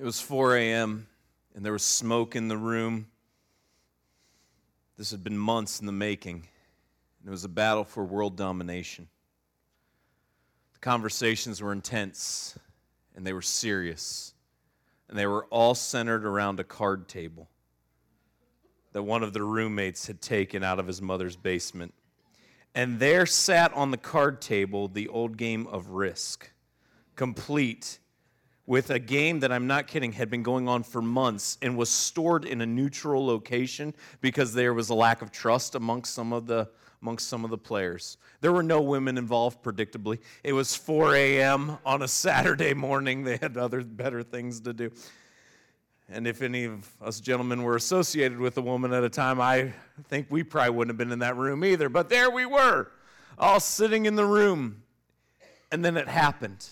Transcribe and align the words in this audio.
It 0.00 0.04
was 0.04 0.18
4 0.18 0.56
a.m., 0.56 1.08
and 1.54 1.62
there 1.62 1.74
was 1.74 1.82
smoke 1.82 2.34
in 2.34 2.48
the 2.48 2.56
room. 2.56 3.08
This 4.96 5.10
had 5.10 5.22
been 5.22 5.36
months 5.36 5.78
in 5.78 5.84
the 5.84 5.92
making, 5.92 6.36
and 6.36 7.28
it 7.28 7.30
was 7.30 7.44
a 7.44 7.50
battle 7.50 7.84
for 7.84 8.02
world 8.02 8.34
domination. 8.34 9.08
The 10.72 10.78
conversations 10.78 11.60
were 11.60 11.70
intense, 11.70 12.58
and 13.14 13.26
they 13.26 13.34
were 13.34 13.42
serious, 13.42 14.32
and 15.10 15.18
they 15.18 15.26
were 15.26 15.44
all 15.50 15.74
centered 15.74 16.24
around 16.24 16.60
a 16.60 16.64
card 16.64 17.06
table 17.06 17.50
that 18.92 19.02
one 19.02 19.22
of 19.22 19.34
the 19.34 19.42
roommates 19.42 20.06
had 20.06 20.22
taken 20.22 20.64
out 20.64 20.78
of 20.78 20.86
his 20.86 21.02
mother's 21.02 21.36
basement. 21.36 21.92
And 22.74 23.00
there 23.00 23.26
sat 23.26 23.70
on 23.74 23.90
the 23.90 23.98
card 23.98 24.40
table 24.40 24.88
the 24.88 25.08
old 25.08 25.36
game 25.36 25.66
of 25.66 25.88
Risk, 25.88 26.52
complete 27.16 27.98
with 28.70 28.90
a 28.90 29.00
game 29.00 29.40
that 29.40 29.50
I'm 29.50 29.66
not 29.66 29.88
kidding 29.88 30.12
had 30.12 30.30
been 30.30 30.44
going 30.44 30.68
on 30.68 30.84
for 30.84 31.02
months 31.02 31.58
and 31.60 31.76
was 31.76 31.90
stored 31.90 32.44
in 32.44 32.60
a 32.60 32.66
neutral 32.66 33.26
location 33.26 33.92
because 34.20 34.54
there 34.54 34.72
was 34.72 34.90
a 34.90 34.94
lack 34.94 35.22
of 35.22 35.32
trust 35.32 35.74
amongst 35.74 36.14
some 36.14 36.32
of 36.32 36.46
the 36.46 36.68
amongst 37.02 37.26
some 37.26 37.42
of 37.42 37.50
the 37.50 37.58
players. 37.58 38.16
There 38.40 38.52
were 38.52 38.62
no 38.62 38.80
women 38.80 39.18
involved, 39.18 39.64
predictably. 39.64 40.20
It 40.44 40.52
was 40.52 40.76
4 40.76 41.16
a.m. 41.16 41.78
on 41.84 42.02
a 42.02 42.06
Saturday 42.06 42.72
morning. 42.72 43.24
They 43.24 43.38
had 43.38 43.56
other 43.56 43.82
better 43.82 44.22
things 44.22 44.60
to 44.60 44.72
do. 44.72 44.92
And 46.08 46.28
if 46.28 46.40
any 46.40 46.66
of 46.66 46.88
us 47.02 47.18
gentlemen 47.18 47.64
were 47.64 47.74
associated 47.74 48.38
with 48.38 48.56
a 48.56 48.62
woman 48.62 48.92
at 48.92 49.02
a 49.02 49.10
time, 49.10 49.40
I 49.40 49.72
think 50.04 50.28
we 50.30 50.44
probably 50.44 50.76
wouldn't 50.76 50.90
have 50.90 50.98
been 50.98 51.10
in 51.10 51.18
that 51.18 51.36
room 51.36 51.64
either. 51.64 51.88
But 51.88 52.08
there 52.08 52.30
we 52.30 52.46
were, 52.46 52.92
all 53.36 53.58
sitting 53.58 54.06
in 54.06 54.14
the 54.14 54.26
room. 54.26 54.84
And 55.72 55.84
then 55.84 55.96
it 55.96 56.06
happened. 56.06 56.68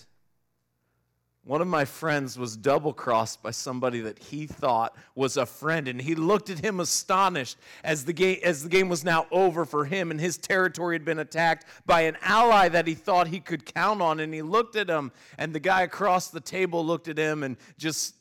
One 1.49 1.61
of 1.61 1.67
my 1.67 1.83
friends 1.83 2.37
was 2.37 2.55
double 2.55 2.93
crossed 2.93 3.41
by 3.41 3.49
somebody 3.49 4.01
that 4.01 4.19
he 4.19 4.45
thought 4.45 4.95
was 5.15 5.35
a 5.35 5.47
friend, 5.47 5.87
and 5.87 5.99
he 5.99 6.13
looked 6.13 6.51
at 6.51 6.59
him 6.59 6.79
astonished 6.79 7.57
as 7.83 8.05
the, 8.05 8.13
game, 8.13 8.37
as 8.43 8.61
the 8.61 8.69
game 8.69 8.87
was 8.87 9.03
now 9.03 9.25
over 9.31 9.65
for 9.65 9.85
him, 9.85 10.11
and 10.11 10.19
his 10.19 10.37
territory 10.37 10.93
had 10.93 11.03
been 11.03 11.17
attacked 11.17 11.65
by 11.87 12.01
an 12.01 12.17
ally 12.21 12.69
that 12.69 12.85
he 12.85 12.93
thought 12.93 13.29
he 13.29 13.39
could 13.39 13.65
count 13.65 13.99
on. 13.99 14.19
And 14.19 14.31
he 14.31 14.43
looked 14.43 14.75
at 14.75 14.87
him, 14.91 15.11
and 15.39 15.51
the 15.51 15.59
guy 15.59 15.81
across 15.81 16.27
the 16.27 16.39
table 16.39 16.85
looked 16.85 17.07
at 17.07 17.17
him 17.17 17.41
and 17.41 17.57
just 17.79 18.13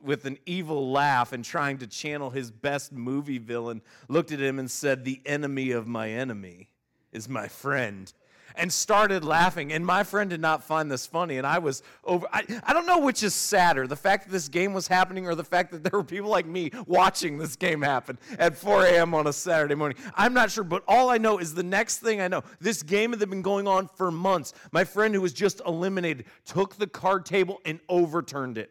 with 0.00 0.24
an 0.24 0.38
evil 0.46 0.92
laugh 0.92 1.32
and 1.32 1.44
trying 1.44 1.78
to 1.78 1.88
channel 1.88 2.30
his 2.30 2.52
best 2.52 2.92
movie 2.92 3.38
villain, 3.38 3.82
looked 4.06 4.30
at 4.30 4.38
him 4.38 4.60
and 4.60 4.70
said, 4.70 5.04
The 5.04 5.20
enemy 5.26 5.72
of 5.72 5.88
my 5.88 6.08
enemy 6.10 6.68
is 7.10 7.28
my 7.28 7.48
friend. 7.48 8.12
And 8.56 8.72
started 8.72 9.24
laughing. 9.24 9.72
And 9.72 9.84
my 9.84 10.02
friend 10.02 10.30
did 10.30 10.40
not 10.40 10.64
find 10.64 10.90
this 10.90 11.06
funny. 11.06 11.38
And 11.38 11.46
I 11.46 11.58
was 11.58 11.82
over. 12.04 12.26
I, 12.32 12.44
I 12.64 12.72
don't 12.72 12.86
know 12.86 12.98
which 12.98 13.22
is 13.22 13.34
sadder 13.34 13.86
the 13.86 13.96
fact 13.96 14.26
that 14.26 14.32
this 14.32 14.48
game 14.48 14.72
was 14.72 14.88
happening 14.88 15.26
or 15.26 15.34
the 15.34 15.44
fact 15.44 15.72
that 15.72 15.82
there 15.84 15.98
were 15.98 16.04
people 16.04 16.30
like 16.30 16.46
me 16.46 16.70
watching 16.86 17.38
this 17.38 17.56
game 17.56 17.82
happen 17.82 18.18
at 18.38 18.56
4 18.56 18.86
a.m. 18.86 19.14
on 19.14 19.26
a 19.26 19.32
Saturday 19.32 19.74
morning. 19.74 19.98
I'm 20.14 20.34
not 20.34 20.50
sure. 20.50 20.64
But 20.64 20.82
all 20.88 21.10
I 21.10 21.18
know 21.18 21.38
is 21.38 21.54
the 21.54 21.62
next 21.62 21.98
thing 21.98 22.20
I 22.20 22.28
know 22.28 22.42
this 22.60 22.82
game 22.82 23.12
had 23.12 23.30
been 23.30 23.42
going 23.42 23.68
on 23.68 23.88
for 23.88 24.10
months. 24.10 24.52
My 24.72 24.84
friend 24.84 25.14
who 25.14 25.20
was 25.20 25.32
just 25.32 25.60
eliminated 25.66 26.24
took 26.44 26.76
the 26.76 26.86
card 26.86 27.26
table 27.26 27.60
and 27.64 27.80
overturned 27.88 28.58
it 28.58 28.70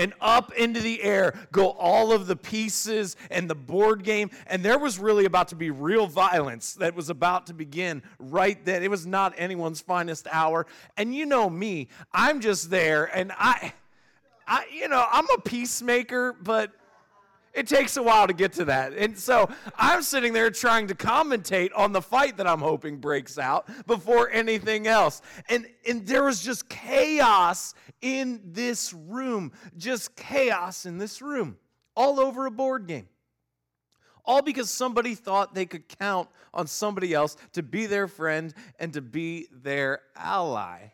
and 0.00 0.14
up 0.20 0.52
into 0.54 0.80
the 0.80 1.02
air 1.02 1.34
go 1.52 1.70
all 1.72 2.10
of 2.10 2.26
the 2.26 2.34
pieces 2.34 3.16
and 3.30 3.50
the 3.50 3.54
board 3.54 4.02
game. 4.02 4.30
And 4.46 4.62
there 4.62 4.78
was 4.78 4.98
really 4.98 5.26
about 5.26 5.48
to 5.48 5.56
be 5.56 5.70
real 5.70 6.06
violence 6.06 6.72
that 6.74 6.94
was 6.96 7.10
about 7.10 7.46
to 7.48 7.54
begin 7.54 8.02
right 8.18 8.64
then. 8.64 8.82
It 8.82 8.90
was 8.90 9.06
not 9.06 9.34
anyone's 9.36 9.82
finest 9.82 10.26
hour. 10.32 10.66
And 10.96 11.14
you 11.14 11.26
know 11.26 11.50
me, 11.50 11.88
I'm 12.12 12.40
just 12.40 12.70
there 12.70 13.04
and 13.04 13.30
I. 13.36 13.74
I, 14.52 14.64
you 14.74 14.88
know, 14.88 15.06
I'm 15.12 15.26
a 15.30 15.40
peacemaker, 15.42 16.32
but 16.32 16.72
it 17.52 17.66
takes 17.66 17.96
a 17.96 18.02
while 18.02 18.26
to 18.26 18.32
get 18.32 18.52
to 18.54 18.64
that. 18.66 18.92
And 18.92 19.18
so 19.18 19.50
I'm 19.76 20.02
sitting 20.02 20.32
there 20.32 20.50
trying 20.50 20.86
to 20.88 20.94
commentate 20.94 21.70
on 21.74 21.92
the 21.92 22.00
fight 22.00 22.36
that 22.36 22.46
I'm 22.46 22.60
hoping 22.60 22.98
breaks 22.98 23.38
out 23.38 23.68
before 23.86 24.30
anything 24.30 24.86
else. 24.86 25.20
And, 25.48 25.66
and 25.88 26.06
there 26.06 26.24
was 26.24 26.42
just 26.42 26.68
chaos 26.68 27.74
in 28.00 28.40
this 28.44 28.92
room, 28.92 29.52
just 29.76 30.14
chaos 30.14 30.86
in 30.86 30.98
this 30.98 31.20
room, 31.20 31.58
all 31.96 32.20
over 32.20 32.46
a 32.46 32.50
board 32.50 32.86
game. 32.86 33.08
All 34.24 34.42
because 34.42 34.70
somebody 34.70 35.16
thought 35.16 35.54
they 35.54 35.66
could 35.66 35.88
count 35.98 36.28
on 36.54 36.66
somebody 36.68 37.14
else 37.14 37.36
to 37.54 37.62
be 37.64 37.86
their 37.86 38.06
friend 38.06 38.54
and 38.78 38.92
to 38.92 39.00
be 39.00 39.48
their 39.50 40.02
ally. 40.14 40.92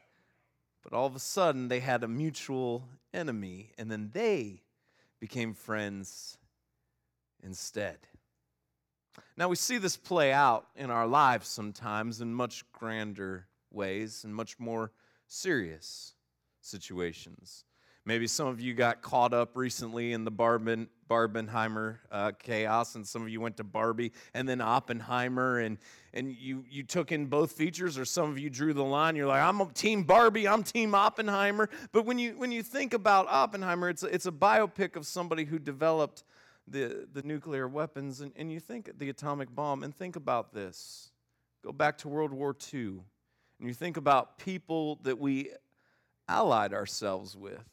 But 0.83 0.95
all 0.95 1.07
of 1.07 1.17
a 1.17 1.21
sudden, 1.21 1.69
they 1.69 1.81
had 1.81 2.03
a 2.03 2.09
mutual 2.09 2.89
enemy, 3.13 3.73
and 3.77 3.91
then 3.91 4.11
they 4.15 4.63
became 5.19 5.53
friends 5.53 6.39
instead. 7.43 7.99
Now, 9.37 9.49
we 9.49 9.57
see 9.57 9.79
this 9.79 9.97
play 9.97 10.33
out 10.33 10.67
in 10.77 10.91
our 10.91 11.07
lives 11.07 11.49
sometimes 11.49 12.21
in 12.21 12.35
much 12.35 12.65
grander 12.73 13.47
ways 13.71 14.25
and 14.25 14.35
much 14.35 14.59
more 14.59 14.93
serious 15.27 16.15
situations. 16.61 17.65
Maybe 18.07 18.29
some 18.29 18.47
of 18.47 18.61
you 18.61 18.73
got 18.73 19.03
caught 19.03 19.35
up 19.35 19.57
recently 19.57 20.13
in 20.13 20.25
the 20.25 20.31
Barben, 20.31 20.87
Barbenheimer 21.11 21.99
uh, 22.13 22.31
chaos, 22.39 22.95
and 22.95 23.05
some 23.05 23.23
of 23.23 23.29
you 23.29 23.41
went 23.41 23.57
to 23.57 23.65
Barbie 23.65 24.13
and 24.33 24.49
then 24.49 24.61
Oppenheimer, 24.61 25.59
and, 25.59 25.77
and 26.15 26.33
you, 26.33 26.65
you 26.71 26.85
took 26.85 27.11
in 27.11 27.27
both 27.27 27.51
features, 27.51 27.99
or 27.99 28.05
some 28.05 28.31
of 28.31 28.39
you 28.39 28.49
drew 28.49 28.73
the 28.73 28.85
line. 28.85 29.17
You're 29.17 29.27
like, 29.27 29.43
I'm 29.43 29.69
team 29.71 30.05
Barbie, 30.05 30.47
I'm 30.47 30.63
team 30.63 30.95
Oppenheimer. 30.95 31.69
But 31.91 32.07
when 32.07 32.17
you, 32.21 32.39
when 32.39 32.53
you 32.53 32.63
think 32.63 32.95
about 32.95 33.27
Oppenheimer, 33.29 33.89
it's 33.89 34.05
a, 34.05 34.07
it's 34.07 34.27
a 34.27 34.33
biopic 34.33 34.95
of 34.95 35.05
somebody 35.05 35.45
who 35.45 35.59
developed 35.59 36.23
the, 36.69 37.07
the 37.13 37.23
nuclear 37.23 37.69
weapons, 37.69 38.21
and, 38.21 38.33
and 38.37 38.53
you 38.53 38.61
think 38.61 38.91
the 38.99 39.09
atomic 39.09 39.55
bomb, 39.55 39.83
and 39.83 39.95
think 39.95 40.17
about 40.17 40.53
this. 40.53 41.11
Go 41.65 41.73
back 41.73 41.99
to 41.99 42.09
World 42.09 42.33
War 42.33 42.57
II, 42.73 43.01
and 43.59 43.69
you 43.69 43.75
think 43.75 43.97
about 43.97 44.39
people 44.39 44.97
that 45.03 45.19
we 45.19 45.51
allied 46.29 46.75
ourselves 46.75 47.37
with 47.37 47.65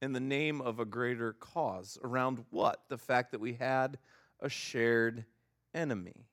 in 0.00 0.12
the 0.12 0.20
name 0.20 0.60
of 0.60 0.80
a 0.80 0.84
greater 0.84 1.32
cause. 1.34 1.98
Around 2.02 2.44
what? 2.50 2.82
The 2.88 2.98
fact 2.98 3.32
that 3.32 3.40
we 3.40 3.54
had 3.54 3.98
a 4.40 4.48
shared 4.48 5.24
enemy. 5.74 6.26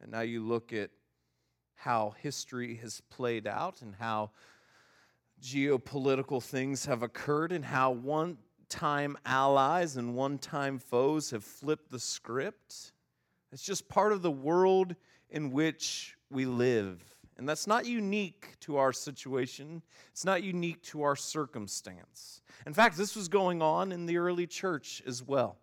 And 0.00 0.12
now 0.12 0.20
you 0.20 0.42
look 0.42 0.72
at 0.72 0.90
how 1.74 2.14
history 2.20 2.76
has 2.76 3.02
played 3.10 3.46
out 3.46 3.82
and 3.82 3.94
how 3.94 4.30
geopolitical 5.42 6.42
things 6.42 6.86
have 6.86 7.02
occurred 7.02 7.52
and 7.52 7.64
how 7.64 7.90
one 7.90 8.38
time 8.68 9.16
allies 9.24 9.96
and 9.96 10.14
one 10.14 10.38
time 10.38 10.78
foes 10.78 11.30
have 11.30 11.44
flipped 11.44 11.90
the 11.90 12.00
script. 12.00 12.92
It's 13.52 13.62
just 13.62 13.88
part 13.88 14.12
of 14.12 14.22
the 14.22 14.30
world 14.30 14.94
in 15.30 15.50
which 15.50 16.16
we 16.30 16.46
live. 16.46 17.02
And 17.38 17.48
that's 17.48 17.66
not 17.66 17.84
unique 17.84 18.58
to 18.60 18.78
our 18.78 18.92
situation, 18.92 19.82
it's 20.10 20.24
not 20.24 20.42
unique 20.42 20.82
to 20.84 21.02
our 21.02 21.16
circumstance. 21.16 22.40
In 22.66 22.72
fact, 22.72 22.96
this 22.96 23.14
was 23.14 23.28
going 23.28 23.60
on 23.60 23.92
in 23.92 24.06
the 24.06 24.16
early 24.16 24.46
church 24.46 25.02
as 25.06 25.22
well. 25.22 25.58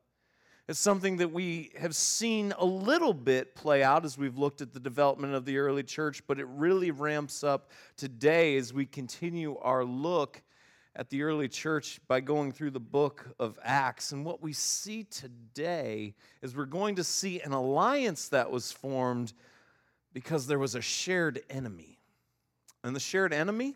It's 0.69 0.79
something 0.79 1.17
that 1.17 1.33
we 1.33 1.71
have 1.77 1.93
seen 1.93 2.53
a 2.57 2.63
little 2.63 3.13
bit 3.13 3.53
play 3.53 3.83
out 3.83 4.05
as 4.05 4.17
we've 4.17 4.37
looked 4.37 4.61
at 4.61 4.71
the 4.71 4.79
development 4.79 5.33
of 5.33 5.43
the 5.43 5.57
early 5.57 5.83
church, 5.83 6.25
but 6.25 6.39
it 6.39 6.47
really 6.47 6.91
ramps 6.91 7.43
up 7.43 7.71
today 7.97 8.55
as 8.55 8.71
we 8.71 8.85
continue 8.85 9.57
our 9.57 9.83
look 9.83 10.41
at 10.95 11.09
the 11.09 11.23
early 11.23 11.47
church 11.47 11.99
by 12.07 12.19
going 12.19 12.51
through 12.51 12.71
the 12.71 12.79
book 12.79 13.27
of 13.39 13.57
Acts. 13.63 14.11
And 14.11 14.23
what 14.23 14.41
we 14.41 14.53
see 14.53 15.03
today 15.03 16.13
is 16.41 16.55
we're 16.55 16.65
going 16.65 16.95
to 16.95 17.03
see 17.03 17.41
an 17.41 17.51
alliance 17.51 18.29
that 18.29 18.51
was 18.51 18.71
formed 18.71 19.33
because 20.13 20.45
there 20.45 20.59
was 20.59 20.75
a 20.75 20.81
shared 20.81 21.41
enemy. 21.49 21.97
And 22.83 22.95
the 22.95 22.99
shared 22.99 23.33
enemy 23.33 23.75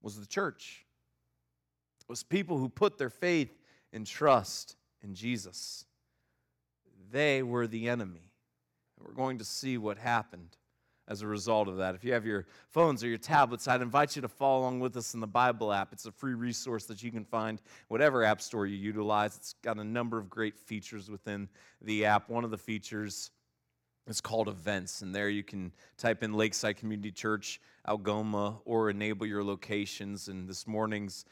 was 0.00 0.18
the 0.18 0.26
church. 0.26 0.86
It 2.00 2.08
was 2.08 2.22
people 2.22 2.58
who 2.58 2.68
put 2.68 2.96
their 2.96 3.10
faith 3.10 3.58
and 3.92 4.06
trust 4.06 4.76
in 5.02 5.14
Jesus. 5.14 5.84
They 7.12 7.42
were 7.42 7.66
the 7.66 7.88
enemy. 7.88 8.32
And 8.96 9.06
we're 9.06 9.14
going 9.14 9.38
to 9.38 9.44
see 9.44 9.76
what 9.76 9.98
happened 9.98 10.56
as 11.10 11.22
a 11.22 11.26
result 11.26 11.66
of 11.66 11.76
that. 11.78 11.96
If 11.96 12.04
you 12.04 12.12
have 12.12 12.24
your 12.24 12.46
phones 12.68 13.02
or 13.02 13.08
your 13.08 13.18
tablets, 13.18 13.66
I'd 13.66 13.82
invite 13.82 14.14
you 14.14 14.22
to 14.22 14.28
follow 14.28 14.60
along 14.60 14.78
with 14.78 14.96
us 14.96 15.12
in 15.12 15.20
the 15.20 15.26
Bible 15.26 15.72
app. 15.72 15.92
It's 15.92 16.06
a 16.06 16.12
free 16.12 16.34
resource 16.34 16.84
that 16.84 17.02
you 17.02 17.10
can 17.10 17.24
find 17.24 17.60
whatever 17.88 18.22
app 18.22 18.40
store 18.40 18.64
you 18.64 18.76
utilize. 18.76 19.36
It's 19.36 19.54
got 19.60 19.76
a 19.78 19.84
number 19.84 20.18
of 20.18 20.30
great 20.30 20.56
features 20.56 21.10
within 21.10 21.48
the 21.82 22.04
app. 22.04 22.30
One 22.30 22.44
of 22.44 22.52
the 22.52 22.56
features 22.56 23.32
is 24.06 24.20
called 24.20 24.48
Events, 24.48 25.02
and 25.02 25.12
there 25.12 25.28
you 25.28 25.42
can 25.42 25.72
type 25.98 26.22
in 26.22 26.32
Lakeside 26.32 26.76
Community 26.76 27.10
Church, 27.10 27.60
Algoma, 27.88 28.60
or 28.64 28.88
enable 28.88 29.26
your 29.26 29.42
locations. 29.42 30.28
And 30.28 30.48
this 30.48 30.66
morning's 30.66 31.24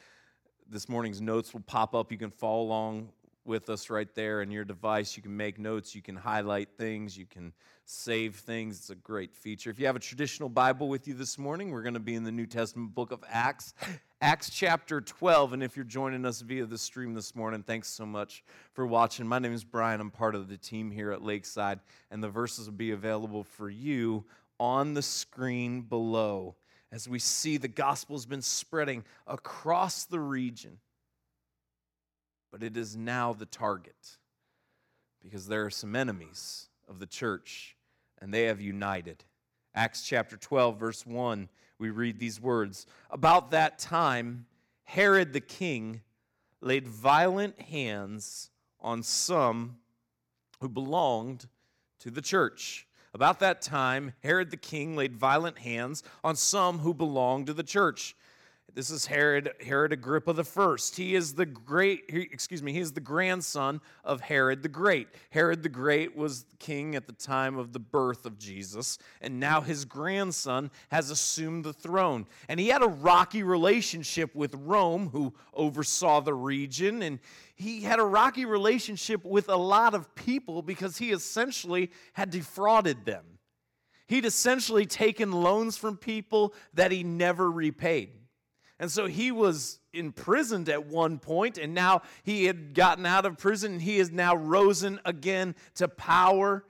this 0.71 0.89
morning's 0.89 1.21
notes 1.23 1.55
will 1.55 1.61
pop 1.61 1.95
up. 1.95 2.13
You 2.13 2.19
can 2.19 2.31
follow 2.31 2.63
along 2.63 3.09
with 3.49 3.71
us 3.71 3.91
right 3.91 4.15
there 4.15 4.43
in 4.43 4.50
your 4.50 4.65
device. 4.65 5.17
You 5.17 5.23
can 5.23 5.37
make 5.37 5.59
notes, 5.59 5.95
you 5.95 6.03
can 6.03 6.15
highlight 6.15 6.69
things, 6.77 7.17
you 7.17 7.27
can 7.27 7.53
save 7.85 8.37
things. 8.37 8.79
It's 8.79 8.91
a 8.91 8.95
great 8.95 9.35
feature. 9.35 9.71
If 9.71 9.81
you 9.81 9.87
have 9.87 9.97
a 9.97 10.00
traditional 10.00 10.50
Bible 10.50 10.89
with 10.89 11.09
you 11.09 11.15
this 11.15 11.39
morning, 11.39 11.71
we're 11.71 11.83
going 11.83 11.95
to 11.95 12.00
be 12.00 12.15
in 12.15 12.23
the 12.23 12.31
New 12.31 12.47
Testament 12.47 12.95
book 12.95 13.11
of 13.11 13.25
Acts, 13.29 13.73
Acts 14.21 14.50
chapter 14.50 15.00
12. 15.00 15.55
And 15.55 15.62
if 15.62 15.75
you're 15.75 15.87
joining 15.87 16.27
us 16.27 16.43
via 16.43 16.67
the 16.67 16.77
stream 16.77 17.15
this 17.15 17.35
morning, 17.35 17.62
thanks 17.62 17.89
so 17.89 18.05
much 18.05 18.45
for 18.75 18.87
watching. 18.87 19.27
My 19.27 19.39
name 19.39 19.55
is 19.55 19.65
Brian. 19.65 20.01
I'm 20.01 20.11
part 20.11 20.35
of 20.35 20.49
the 20.49 20.59
team 20.59 20.91
here 20.91 21.11
at 21.11 21.25
Lakeside, 21.25 21.81
and 22.11 22.23
the 22.23 22.29
verses 22.29 22.67
will 22.67 22.77
be 22.77 22.91
available 22.91 23.43
for 23.43 23.71
you 23.71 24.25
on 24.61 24.93
the 24.93 25.03
screen 25.03 25.81
below 25.81 26.55
as 26.91 27.09
we 27.09 27.19
see 27.19 27.56
the 27.56 27.69
gospel 27.69 28.17
has 28.17 28.27
been 28.27 28.43
spreading 28.43 29.05
across 29.27 30.05
the 30.05 30.21
region 30.21 30.79
but 32.50 32.62
it 32.62 32.77
is 32.77 32.97
now 32.97 33.33
the 33.33 33.47
target 33.47 34.19
because 35.23 35.47
there 35.47 35.65
are 35.65 35.71
some 35.71 35.95
enemies 35.95 36.69
of 36.89 36.99
the 36.99 37.06
church 37.06 37.77
and 38.21 38.33
they 38.33 38.45
have 38.45 38.61
united. 38.61 39.25
Acts 39.75 40.03
chapter 40.03 40.37
12, 40.37 40.79
verse 40.79 41.06
1, 41.06 41.49
we 41.79 41.91
read 41.91 42.19
these 42.19 42.41
words 42.41 42.87
About 43.11 43.50
that 43.50 43.79
time, 43.79 44.47
Herod 44.85 45.33
the 45.33 45.41
king 45.41 46.03
laid 46.61 46.89
violent 46.89 47.61
hands 47.61 48.51
on 48.81 49.03
some 49.03 49.77
who 50.61 50.69
belonged 50.69 51.47
to 52.01 52.11
the 52.11 52.23
church. 52.23 52.87
About 53.15 53.41
that 53.41 53.62
time, 53.62 54.12
Herod 54.23 54.51
the 54.51 54.56
king 54.56 54.97
laid 54.97 55.15
violent 55.15 55.59
hands 55.59 56.03
on 56.23 56.37
some 56.37 56.81
who 56.81 56.93
belonged 56.93 57.47
to 57.47 57.55
the 57.55 57.62
church. 57.62 58.17
This 58.79 58.91
is 58.91 59.07
Herod, 59.07 59.51
Herod 59.61 59.93
Agrippa 59.93 60.33
the 60.33 60.45
first. 60.45 60.95
He 60.95 61.17
is 61.17 61.35
the 61.35 61.45
great, 61.45 62.05
excuse 62.09 62.63
me, 62.63 62.73
he 62.73 62.79
is 62.79 62.93
the 62.93 63.01
grandson 63.01 63.81
of 64.05 64.21
Herod 64.21 64.63
the 64.63 64.69
Great. 64.69 65.09
Herod 65.31 65.65
the 65.65 65.69
Great 65.69 66.17
was 66.17 66.45
king 66.61 66.95
at 66.95 67.09
the 67.09 67.13
time 67.13 67.59
of 67.59 67.73
the 67.73 67.81
birth 67.81 68.25
of 68.25 68.39
Jesus, 68.39 68.97
and 69.21 69.41
now 69.41 69.63
his 69.63 69.85
grandson 69.85 70.71
has 70.93 71.11
assumed 71.11 71.65
the 71.65 71.73
throne. 71.73 72.25
And 72.49 72.61
he 72.61 72.69
had 72.69 72.85
a 72.85 72.87
rocky 72.87 73.43
relationship 73.43 74.33
with 74.37 74.55
Rome, 74.55 75.09
who 75.09 75.35
oversaw 75.53 76.21
the 76.21 76.35
region, 76.35 77.03
and 77.03 77.19
he 77.57 77.81
had 77.81 77.99
a 77.99 78.05
rocky 78.05 78.45
relationship 78.45 79.25
with 79.25 79.49
a 79.49 79.57
lot 79.57 79.93
of 79.93 80.15
people 80.15 80.63
because 80.63 80.99
he 80.99 81.11
essentially 81.11 81.91
had 82.13 82.31
defrauded 82.31 83.05
them. 83.07 83.25
He'd 84.07 84.25
essentially 84.25 84.87
taken 84.87 85.33
loans 85.33 85.77
from 85.77 85.97
people 85.97 86.55
that 86.75 86.93
he 86.93 87.03
never 87.03 87.51
repaid. 87.51 88.18
And 88.81 88.91
so 88.91 89.07
he 89.07 89.33
was 89.33 89.81
imprisoned 89.93 90.69
at 90.69 90.87
one 90.87 91.19
point, 91.19 91.59
and 91.59 91.75
now 91.75 92.03
he 92.23 92.45
had 92.45 92.75
gotten 92.75 93.07
out 93.07 93.27
of 93.27 93.37
prison. 93.37 93.81
He 93.81 93.99
is 93.99 94.11
now 94.11 94.37
risen 94.37 95.01
again 95.05 95.57
to 95.77 95.89
power. 95.89 96.65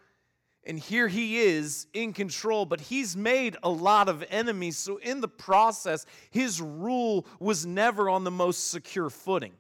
And 0.64 0.78
here 0.78 1.08
he 1.08 1.38
is 1.38 1.86
in 1.92 2.12
control, 2.12 2.66
but 2.66 2.80
he's 2.80 3.16
made 3.16 3.56
a 3.62 3.70
lot 3.70 4.08
of 4.08 4.24
enemies. 4.30 4.76
So, 4.76 4.98
in 4.98 5.20
the 5.20 5.28
process, 5.28 6.04
his 6.30 6.60
rule 6.60 7.26
was 7.40 7.64
never 7.64 8.08
on 8.10 8.24
the 8.24 8.30
most 8.30 8.70
secure 8.70 9.08
footing. 9.08 9.52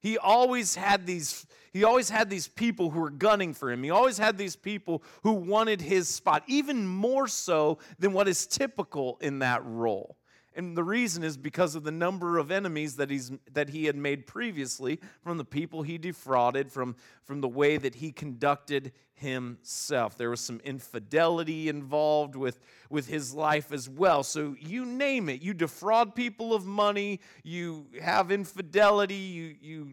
He 0.00 0.18
always 0.18 0.74
had 0.74 1.06
these 1.06 1.46
he 1.72 1.84
always 1.84 2.10
had 2.10 2.28
these 2.28 2.48
people 2.48 2.90
who 2.90 3.00
were 3.00 3.10
gunning 3.10 3.54
for 3.54 3.70
him. 3.70 3.82
He 3.82 3.90
always 3.90 4.18
had 4.18 4.36
these 4.36 4.56
people 4.56 5.02
who 5.22 5.32
wanted 5.32 5.80
his 5.80 6.06
spot, 6.06 6.42
even 6.46 6.86
more 6.86 7.26
so 7.26 7.78
than 7.98 8.12
what 8.12 8.28
is 8.28 8.46
typical 8.46 9.16
in 9.22 9.38
that 9.38 9.64
role. 9.64 10.18
And 10.54 10.76
the 10.76 10.84
reason 10.84 11.24
is 11.24 11.36
because 11.36 11.74
of 11.74 11.84
the 11.84 11.90
number 11.90 12.38
of 12.38 12.50
enemies 12.50 12.96
that, 12.96 13.10
he's, 13.10 13.32
that 13.52 13.70
he 13.70 13.86
had 13.86 13.96
made 13.96 14.26
previously 14.26 15.00
from 15.22 15.38
the 15.38 15.44
people 15.44 15.82
he 15.82 15.98
defrauded, 15.98 16.70
from, 16.70 16.96
from 17.24 17.40
the 17.40 17.48
way 17.48 17.76
that 17.76 17.96
he 17.96 18.12
conducted 18.12 18.92
himself. 19.14 20.18
There 20.18 20.30
was 20.30 20.40
some 20.40 20.60
infidelity 20.64 21.68
involved 21.68 22.36
with, 22.36 22.58
with 22.90 23.06
his 23.06 23.32
life 23.32 23.72
as 23.72 23.88
well. 23.88 24.22
So 24.22 24.56
you 24.58 24.84
name 24.84 25.28
it. 25.28 25.42
You 25.42 25.54
defraud 25.54 26.14
people 26.14 26.52
of 26.52 26.66
money, 26.66 27.20
you 27.42 27.86
have 28.00 28.30
infidelity, 28.30 29.14
you, 29.14 29.56
you 29.60 29.92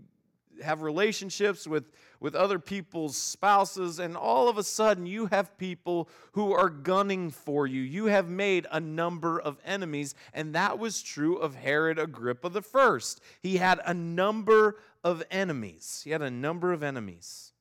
have 0.62 0.82
relationships 0.82 1.68
with, 1.68 1.92
with 2.20 2.36
other 2.36 2.60
people's 2.60 3.16
spouses, 3.16 4.00
and 4.00 4.16
all 4.16 4.50
of 4.50 4.58
a 4.58 4.64
sudden 4.64 5.06
you 5.06 5.28
have 5.28 5.58
people 5.58 6.10
who 6.34 6.54
are 6.54 6.70
gunning 6.70 7.30
for 7.30 7.66
you. 7.66 7.82
You 7.82 8.06
have 8.06 8.30
made 8.30 8.68
a 8.72 8.80
number 8.80 9.40
of 9.40 9.60
enemies, 9.66 10.16
and 10.34 10.56
that 10.56 10.80
was 10.80 11.02
true 11.02 11.38
of 11.38 11.56
Herod 11.56 12.00
Agrippa 12.00 12.50
the 12.50 12.62
first. 12.62 13.22
He 13.42 13.58
had 13.58 13.80
a 13.86 13.94
number 13.94 14.78
of 15.04 15.24
enemies. 15.32 16.02
He 16.04 16.12
had 16.12 16.22
a 16.22 16.32
number 16.32 16.74
of 16.74 16.84
enemies. 16.84 17.54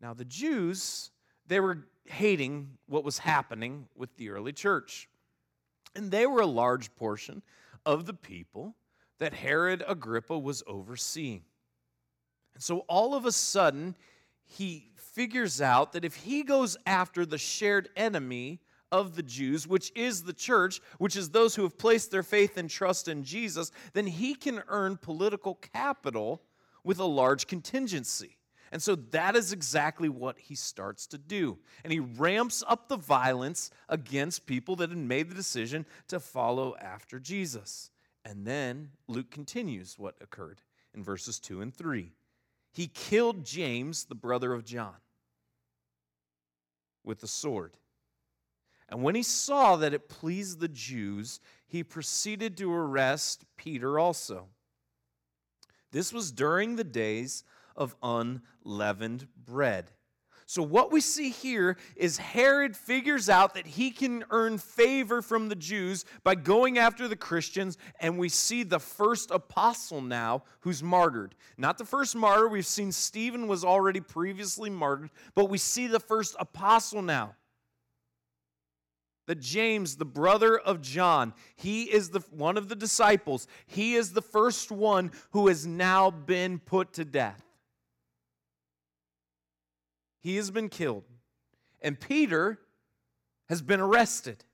Now, 0.00 0.14
the 0.14 0.24
Jews, 0.24 1.10
they 1.46 1.60
were 1.60 1.86
hating 2.06 2.78
what 2.86 3.04
was 3.04 3.18
happening 3.18 3.86
with 3.94 4.16
the 4.16 4.30
early 4.30 4.52
church. 4.52 5.08
And 5.94 6.10
they 6.10 6.26
were 6.26 6.40
a 6.40 6.46
large 6.46 6.94
portion 6.96 7.42
of 7.84 8.06
the 8.06 8.14
people 8.14 8.74
that 9.22 9.34
Herod 9.34 9.84
Agrippa 9.86 10.36
was 10.36 10.64
overseeing. 10.66 11.42
And 12.54 12.62
so 12.62 12.78
all 12.88 13.14
of 13.14 13.24
a 13.24 13.30
sudden, 13.30 13.94
he 14.44 14.90
figures 14.96 15.60
out 15.60 15.92
that 15.92 16.04
if 16.04 16.16
he 16.16 16.42
goes 16.42 16.76
after 16.86 17.24
the 17.24 17.38
shared 17.38 17.88
enemy 17.94 18.58
of 18.90 19.14
the 19.14 19.22
Jews, 19.22 19.64
which 19.64 19.92
is 19.94 20.24
the 20.24 20.32
church, 20.32 20.80
which 20.98 21.14
is 21.14 21.30
those 21.30 21.54
who 21.54 21.62
have 21.62 21.78
placed 21.78 22.10
their 22.10 22.24
faith 22.24 22.56
and 22.56 22.68
trust 22.68 23.06
in 23.06 23.22
Jesus, 23.22 23.70
then 23.92 24.08
he 24.08 24.34
can 24.34 24.64
earn 24.66 24.96
political 24.96 25.54
capital 25.54 26.42
with 26.82 26.98
a 26.98 27.04
large 27.04 27.46
contingency. 27.46 28.38
And 28.72 28.82
so 28.82 28.96
that 28.96 29.36
is 29.36 29.52
exactly 29.52 30.08
what 30.08 30.36
he 30.36 30.56
starts 30.56 31.06
to 31.06 31.18
do. 31.18 31.58
And 31.84 31.92
he 31.92 32.00
ramps 32.00 32.64
up 32.66 32.88
the 32.88 32.96
violence 32.96 33.70
against 33.88 34.46
people 34.46 34.74
that 34.76 34.90
had 34.90 34.98
made 34.98 35.30
the 35.30 35.36
decision 35.36 35.86
to 36.08 36.18
follow 36.18 36.74
after 36.80 37.20
Jesus. 37.20 37.91
And 38.24 38.46
then 38.46 38.90
Luke 39.08 39.30
continues 39.30 39.98
what 39.98 40.16
occurred 40.20 40.60
in 40.94 41.02
verses 41.02 41.40
2 41.40 41.60
and 41.60 41.74
3. 41.74 42.12
He 42.72 42.86
killed 42.86 43.44
James, 43.44 44.04
the 44.04 44.14
brother 44.14 44.52
of 44.52 44.64
John, 44.64 44.96
with 47.04 47.20
the 47.20 47.28
sword. 47.28 47.76
And 48.88 49.02
when 49.02 49.14
he 49.14 49.22
saw 49.22 49.76
that 49.76 49.94
it 49.94 50.08
pleased 50.08 50.60
the 50.60 50.68
Jews, 50.68 51.40
he 51.66 51.82
proceeded 51.82 52.56
to 52.58 52.72
arrest 52.72 53.44
Peter 53.56 53.98
also. 53.98 54.48
This 55.90 56.12
was 56.12 56.32
during 56.32 56.76
the 56.76 56.84
days 56.84 57.44
of 57.76 57.96
unleavened 58.02 59.28
bread. 59.36 59.92
So, 60.46 60.62
what 60.62 60.92
we 60.92 61.00
see 61.00 61.30
here 61.30 61.76
is 61.96 62.18
Herod 62.18 62.76
figures 62.76 63.28
out 63.28 63.54
that 63.54 63.66
he 63.66 63.90
can 63.90 64.24
earn 64.30 64.58
favor 64.58 65.22
from 65.22 65.48
the 65.48 65.54
Jews 65.54 66.04
by 66.24 66.34
going 66.34 66.78
after 66.78 67.08
the 67.08 67.16
Christians, 67.16 67.78
and 68.00 68.18
we 68.18 68.28
see 68.28 68.62
the 68.62 68.80
first 68.80 69.30
apostle 69.30 70.00
now 70.00 70.42
who's 70.60 70.82
martyred. 70.82 71.34
Not 71.56 71.78
the 71.78 71.84
first 71.84 72.16
martyr, 72.16 72.48
we've 72.48 72.66
seen 72.66 72.92
Stephen 72.92 73.46
was 73.46 73.64
already 73.64 74.00
previously 74.00 74.70
martyred, 74.70 75.10
but 75.34 75.48
we 75.48 75.58
see 75.58 75.86
the 75.86 76.00
first 76.00 76.34
apostle 76.38 77.02
now. 77.02 77.36
That 79.28 79.38
James, 79.40 79.96
the 79.96 80.04
brother 80.04 80.58
of 80.58 80.82
John, 80.82 81.32
he 81.54 81.84
is 81.84 82.10
the 82.10 82.20
one 82.30 82.56
of 82.56 82.68
the 82.68 82.74
disciples. 82.74 83.46
He 83.66 83.94
is 83.94 84.12
the 84.12 84.22
first 84.22 84.72
one 84.72 85.12
who 85.30 85.46
has 85.46 85.64
now 85.64 86.10
been 86.10 86.58
put 86.58 86.94
to 86.94 87.04
death. 87.04 87.51
He 90.22 90.36
has 90.36 90.50
been 90.50 90.68
killed. 90.68 91.04
And 91.80 91.98
Peter 91.98 92.60
has 93.48 93.60
been 93.60 93.80
arrested. 93.80 94.44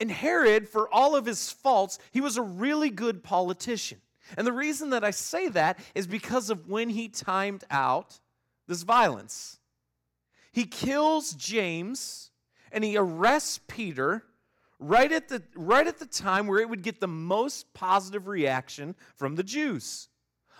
And 0.00 0.10
Herod, 0.10 0.68
for 0.68 0.92
all 0.92 1.14
of 1.14 1.26
his 1.26 1.52
faults, 1.52 1.98
he 2.10 2.20
was 2.20 2.36
a 2.36 2.42
really 2.42 2.90
good 2.90 3.22
politician. 3.22 4.00
And 4.36 4.46
the 4.46 4.52
reason 4.52 4.90
that 4.90 5.04
I 5.04 5.10
say 5.10 5.48
that 5.48 5.78
is 5.94 6.06
because 6.06 6.50
of 6.50 6.68
when 6.68 6.88
he 6.90 7.08
timed 7.08 7.64
out 7.70 8.18
this 8.66 8.82
violence. 8.82 9.58
He 10.52 10.64
kills 10.64 11.34
James 11.34 12.30
and 12.72 12.82
he 12.82 12.96
arrests 12.96 13.60
Peter 13.68 14.24
right 14.78 15.12
at 15.12 15.28
the, 15.28 15.42
right 15.54 15.86
at 15.86 15.98
the 15.98 16.06
time 16.06 16.46
where 16.46 16.60
it 16.60 16.68
would 16.68 16.82
get 16.82 17.00
the 17.00 17.08
most 17.08 17.72
positive 17.74 18.26
reaction 18.26 18.94
from 19.16 19.36
the 19.36 19.42
Jews. 19.42 20.08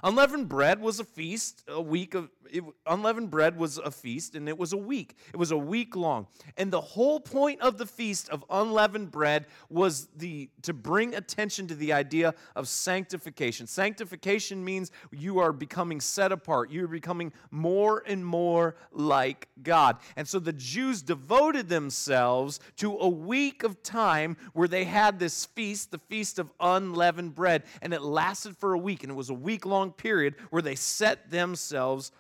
Unleavened 0.05 0.49
bread 0.49 0.81
was 0.81 1.01
a 1.01 1.05
feast, 1.05 1.63
a 1.69 1.81
week 1.81 2.15
of 2.15 2.31
it, 2.51 2.65
unleavened 2.87 3.31
bread 3.31 3.57
was 3.57 3.79
a 3.79 3.91
feast, 3.91 4.35
and 4.35 4.49
it 4.49 4.59
was 4.59 4.73
a 4.73 4.77
week. 4.77 5.17
It 5.33 5.37
was 5.37 5.51
a 5.51 5.57
week 5.57 5.97
long, 5.97 6.27
and 6.57 6.73
the 6.73 6.81
whole 6.81 7.21
point 7.21 7.61
of 7.61 7.79
the 7.79 7.87
feast 7.87 8.29
of 8.29 8.45
unleavened 8.51 9.11
bread 9.11 9.47
was 9.69 10.09
the 10.17 10.51
to 10.63 10.73
bring 10.73 11.15
attention 11.15 11.67
to 11.69 11.75
the 11.75 11.93
idea 11.93 12.35
of 12.57 12.69
sanctification. 12.69 13.67
Sanctification 13.67 14.65
means 14.65 14.91
you 15.11 15.39
are 15.39 15.53
becoming 15.53 16.01
set 16.01 16.33
apart. 16.33 16.71
You 16.71 16.85
are 16.85 16.89
becoming 16.89 17.33
more 17.51 18.03
and 18.07 18.25
more 18.25 18.77
like 18.91 19.49
God, 19.63 19.97
and 20.17 20.27
so 20.27 20.39
the 20.39 20.53
Jews 20.53 21.03
devoted 21.03 21.69
themselves 21.69 22.61
to 22.77 22.97
a 22.99 23.09
week 23.09 23.63
of 23.63 23.83
time 23.83 24.37
where 24.53 24.69
they 24.69 24.85
had 24.85 25.19
this 25.19 25.47
feast, 25.47 25.91
the 25.91 25.99
feast 25.99 26.39
of 26.39 26.51
unleavened 26.61 27.35
bread, 27.35 27.65
and 27.81 27.93
it 27.93 28.03
lasted 28.03 28.57
for 28.57 28.75
a 28.75 28.79
week, 28.79 29.03
and 29.03 29.13
it 29.13 29.15
was 29.15 29.31
a 29.31 29.35
week 29.35 29.67
long 29.67 29.93
period 29.93 30.35
where 30.51 30.63
they 30.63 30.75
set 30.75 31.31
themselves 31.31 32.13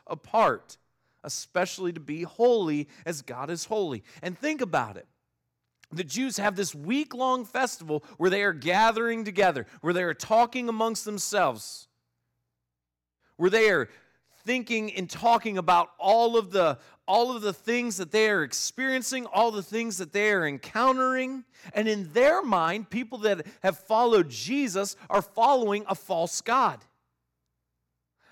especially 1.24 1.92
to 1.92 2.00
be 2.00 2.22
holy 2.22 2.88
as 3.06 3.22
God 3.22 3.50
is 3.50 3.64
holy. 3.64 4.02
And 4.22 4.38
think 4.38 4.60
about 4.60 4.96
it. 4.96 5.06
The 5.92 6.04
Jews 6.04 6.38
have 6.38 6.56
this 6.56 6.74
week 6.74 7.14
long 7.14 7.44
festival 7.44 8.02
where 8.16 8.30
they 8.30 8.42
are 8.42 8.54
gathering 8.54 9.24
together, 9.24 9.66
where 9.82 9.92
they 9.92 10.02
are 10.02 10.14
talking 10.14 10.68
amongst 10.68 11.04
themselves, 11.04 11.86
where 13.36 13.50
they 13.50 13.70
are 13.70 13.88
thinking 14.44 14.92
and 14.94 15.08
talking 15.08 15.58
about 15.58 15.90
all 15.98 16.36
of 16.36 16.50
the 16.50 16.78
all 17.08 17.34
of 17.34 17.42
the 17.42 17.52
things 17.52 17.96
that 17.96 18.12
they 18.12 18.30
are 18.30 18.42
experiencing, 18.42 19.26
all 19.26 19.50
the 19.50 19.62
things 19.62 19.98
that 19.98 20.12
they 20.12 20.30
are 20.30 20.46
encountering. 20.46 21.44
And 21.74 21.88
in 21.88 22.10
their 22.12 22.42
mind, 22.42 22.90
people 22.90 23.18
that 23.18 23.44
have 23.62 23.76
followed 23.76 24.30
Jesus 24.30 24.96
are 25.10 25.20
following 25.20 25.84
a 25.88 25.96
false 25.96 26.40
God. 26.40 26.78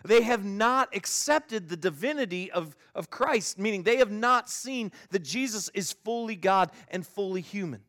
They 0.04 0.23
have 0.23 0.45
not 0.45 0.95
accepted 0.95 1.69
the 1.69 1.76
divinity 1.76 2.50
of, 2.50 2.76
of 2.95 3.11
Christ, 3.11 3.59
meaning 3.59 3.83
they 3.83 3.97
have 3.97 4.11
not 4.11 4.49
seen 4.49 4.92
that 5.11 5.23
Jesus 5.23 5.71
is 5.75 5.92
fully 5.92 6.37
God 6.37 6.71
and 6.88 7.07
fully 7.07 7.40
human. 7.40 7.83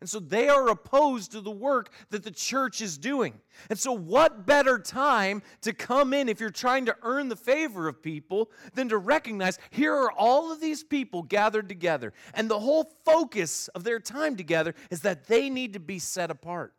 And 0.00 0.10
so 0.10 0.20
they 0.20 0.48
are 0.48 0.68
opposed 0.68 1.32
to 1.32 1.40
the 1.40 1.50
work 1.50 1.90
that 2.10 2.22
the 2.22 2.30
church 2.30 2.82
is 2.82 2.98
doing. 2.98 3.40
And 3.70 3.78
so, 3.78 3.92
what 3.92 4.44
better 4.44 4.78
time 4.78 5.42
to 5.62 5.72
come 5.72 6.12
in 6.12 6.28
if 6.28 6.38
you're 6.38 6.50
trying 6.50 6.84
to 6.86 6.96
earn 7.02 7.28
the 7.28 7.36
favor 7.36 7.88
of 7.88 8.02
people 8.02 8.50
than 8.74 8.90
to 8.90 8.98
recognize 8.98 9.58
here 9.70 9.94
are 9.94 10.12
all 10.12 10.52
of 10.52 10.60
these 10.60 10.84
people 10.84 11.22
gathered 11.22 11.68
together. 11.68 12.12
And 12.34 12.50
the 12.50 12.60
whole 12.60 12.92
focus 13.06 13.68
of 13.68 13.84
their 13.84 13.98
time 13.98 14.36
together 14.36 14.74
is 14.90 15.00
that 15.00 15.28
they 15.28 15.48
need 15.48 15.72
to 15.72 15.80
be 15.80 15.98
set 15.98 16.30
apart. 16.30 16.74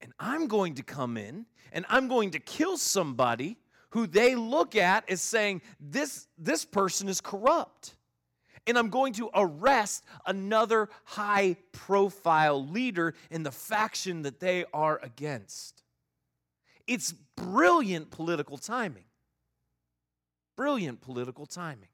And 0.00 0.12
I'm 0.18 0.46
going 0.46 0.74
to 0.74 0.82
come 0.82 1.16
in 1.16 1.46
and 1.72 1.84
I'm 1.88 2.08
going 2.08 2.30
to 2.32 2.40
kill 2.40 2.76
somebody 2.76 3.58
who 3.90 4.06
they 4.06 4.34
look 4.34 4.76
at 4.76 5.08
as 5.10 5.20
saying, 5.20 5.62
this, 5.78 6.26
this 6.38 6.64
person 6.64 7.08
is 7.08 7.20
corrupt 7.20 7.94
and 8.66 8.78
I'm 8.78 8.88
going 8.88 9.12
to 9.14 9.30
arrest 9.34 10.04
another 10.26 10.88
high 11.04 11.56
profile 11.72 12.64
leader 12.64 13.14
in 13.30 13.42
the 13.42 13.50
faction 13.50 14.22
that 14.22 14.40
they 14.40 14.64
are 14.72 15.00
against. 15.02 15.82
It's 16.86 17.12
brilliant 17.36 18.10
political 18.10 18.58
timing. 18.58 19.04
Brilliant 20.56 21.00
political 21.00 21.46
timing. 21.46 21.88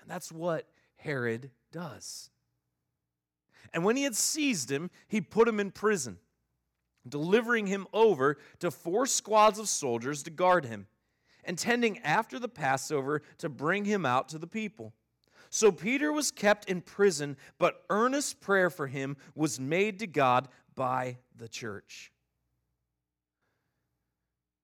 And 0.00 0.10
that's 0.10 0.32
what 0.32 0.66
Herod 0.96 1.50
does. 1.72 2.30
And 3.72 3.84
when 3.84 3.96
he 3.96 4.04
had 4.04 4.16
seized 4.16 4.70
him, 4.70 4.90
he 5.08 5.20
put 5.20 5.46
him 5.46 5.60
in 5.60 5.70
prison, 5.70 6.18
delivering 7.08 7.66
him 7.66 7.86
over 7.92 8.38
to 8.60 8.70
four 8.70 9.06
squads 9.06 9.58
of 9.58 9.68
soldiers 9.68 10.22
to 10.24 10.30
guard 10.30 10.64
him, 10.64 10.86
intending 11.44 11.98
after 11.98 12.38
the 12.38 12.48
Passover 12.48 13.22
to 13.38 13.48
bring 13.48 13.84
him 13.84 14.06
out 14.06 14.28
to 14.30 14.38
the 14.38 14.46
people. 14.46 14.92
So 15.50 15.72
Peter 15.72 16.12
was 16.12 16.30
kept 16.30 16.68
in 16.68 16.82
prison, 16.82 17.36
but 17.58 17.82
earnest 17.88 18.40
prayer 18.40 18.70
for 18.70 18.86
him 18.86 19.16
was 19.34 19.58
made 19.58 19.98
to 20.00 20.06
God 20.06 20.48
by 20.74 21.18
the 21.36 21.48
church. 21.48 22.12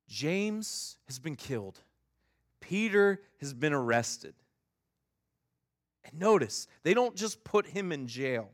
James 0.09 0.99
has 1.07 1.19
been 1.19 1.37
killed. 1.37 1.81
Peter 2.61 3.21
has 3.41 3.55
been 3.55 3.73
arrested. 3.73 4.35
And 6.05 6.21
notice, 6.21 6.67
they 6.83 6.95
don't 6.95 7.17
just 7.17 7.45
put 7.45 7.67
him 7.67 7.91
in 7.93 8.07
jail. 8.07 8.51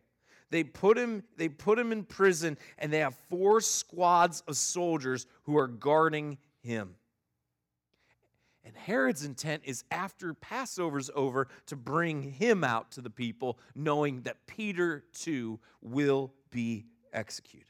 They 0.51 0.65
put 0.65 0.99
him 0.99 1.23
they 1.37 1.49
put 1.49 1.79
him 1.79 1.93
in 1.93 2.05
prison 2.05 2.59
and 2.79 2.93
they 2.93 2.99
have 2.99 3.15
four 3.29 3.61
squads 3.61 4.43
of 4.49 4.57
soldiers 4.57 5.27
who 5.45 5.57
are 5.57 5.69
guarding 5.69 6.39
him. 6.61 6.97
And 8.65 8.77
Herod's 8.77 9.25
intent 9.25 9.63
is 9.65 9.85
after 9.91 10.35
Passover's 10.35 11.11
over 11.15 11.49
to 11.67 11.77
bring 11.77 12.23
him 12.23 12.63
out 12.63 12.93
to 12.93 13.01
the 13.01 13.11
people, 13.11 13.59
knowing 13.75 14.23
that 14.23 14.47
Peter 14.47 15.05
too 15.13 15.59
will 15.81 16.35
be 16.51 16.87
executed. 17.13 17.67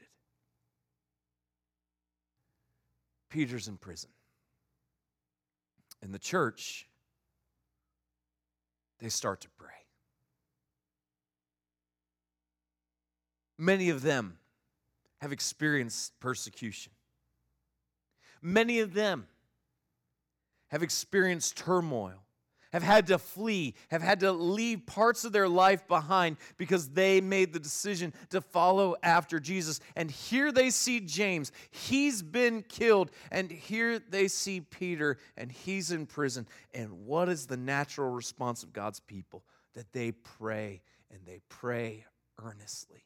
Peter's 3.29 3.67
in 3.69 3.77
prison. 3.77 4.09
And 6.01 6.13
the 6.13 6.19
church, 6.19 6.87
they 8.99 9.09
start 9.09 9.41
to 9.41 9.49
pray. 9.57 9.80
Many 13.61 13.91
of 13.91 14.01
them 14.01 14.39
have 15.19 15.31
experienced 15.31 16.19
persecution. 16.19 16.93
Many 18.41 18.79
of 18.79 18.95
them 18.95 19.27
have 20.69 20.81
experienced 20.81 21.57
turmoil, 21.57 22.23
have 22.73 22.81
had 22.81 23.05
to 23.05 23.19
flee, 23.19 23.75
have 23.91 24.01
had 24.01 24.21
to 24.21 24.31
leave 24.31 24.87
parts 24.87 25.25
of 25.25 25.31
their 25.31 25.47
life 25.47 25.87
behind 25.87 26.37
because 26.57 26.89
they 26.89 27.21
made 27.21 27.53
the 27.53 27.59
decision 27.59 28.13
to 28.31 28.41
follow 28.41 28.95
after 29.03 29.39
Jesus. 29.39 29.79
And 29.95 30.09
here 30.09 30.51
they 30.51 30.71
see 30.71 30.99
James, 30.99 31.51
he's 31.69 32.23
been 32.23 32.63
killed. 32.63 33.11
And 33.29 33.51
here 33.51 33.99
they 33.99 34.27
see 34.27 34.61
Peter, 34.61 35.19
and 35.37 35.51
he's 35.51 35.91
in 35.91 36.07
prison. 36.07 36.47
And 36.73 37.05
what 37.05 37.29
is 37.29 37.45
the 37.45 37.57
natural 37.57 38.09
response 38.09 38.63
of 38.63 38.73
God's 38.73 39.01
people? 39.01 39.43
That 39.75 39.93
they 39.93 40.13
pray, 40.13 40.81
and 41.11 41.19
they 41.27 41.41
pray 41.47 42.05
earnestly. 42.43 43.03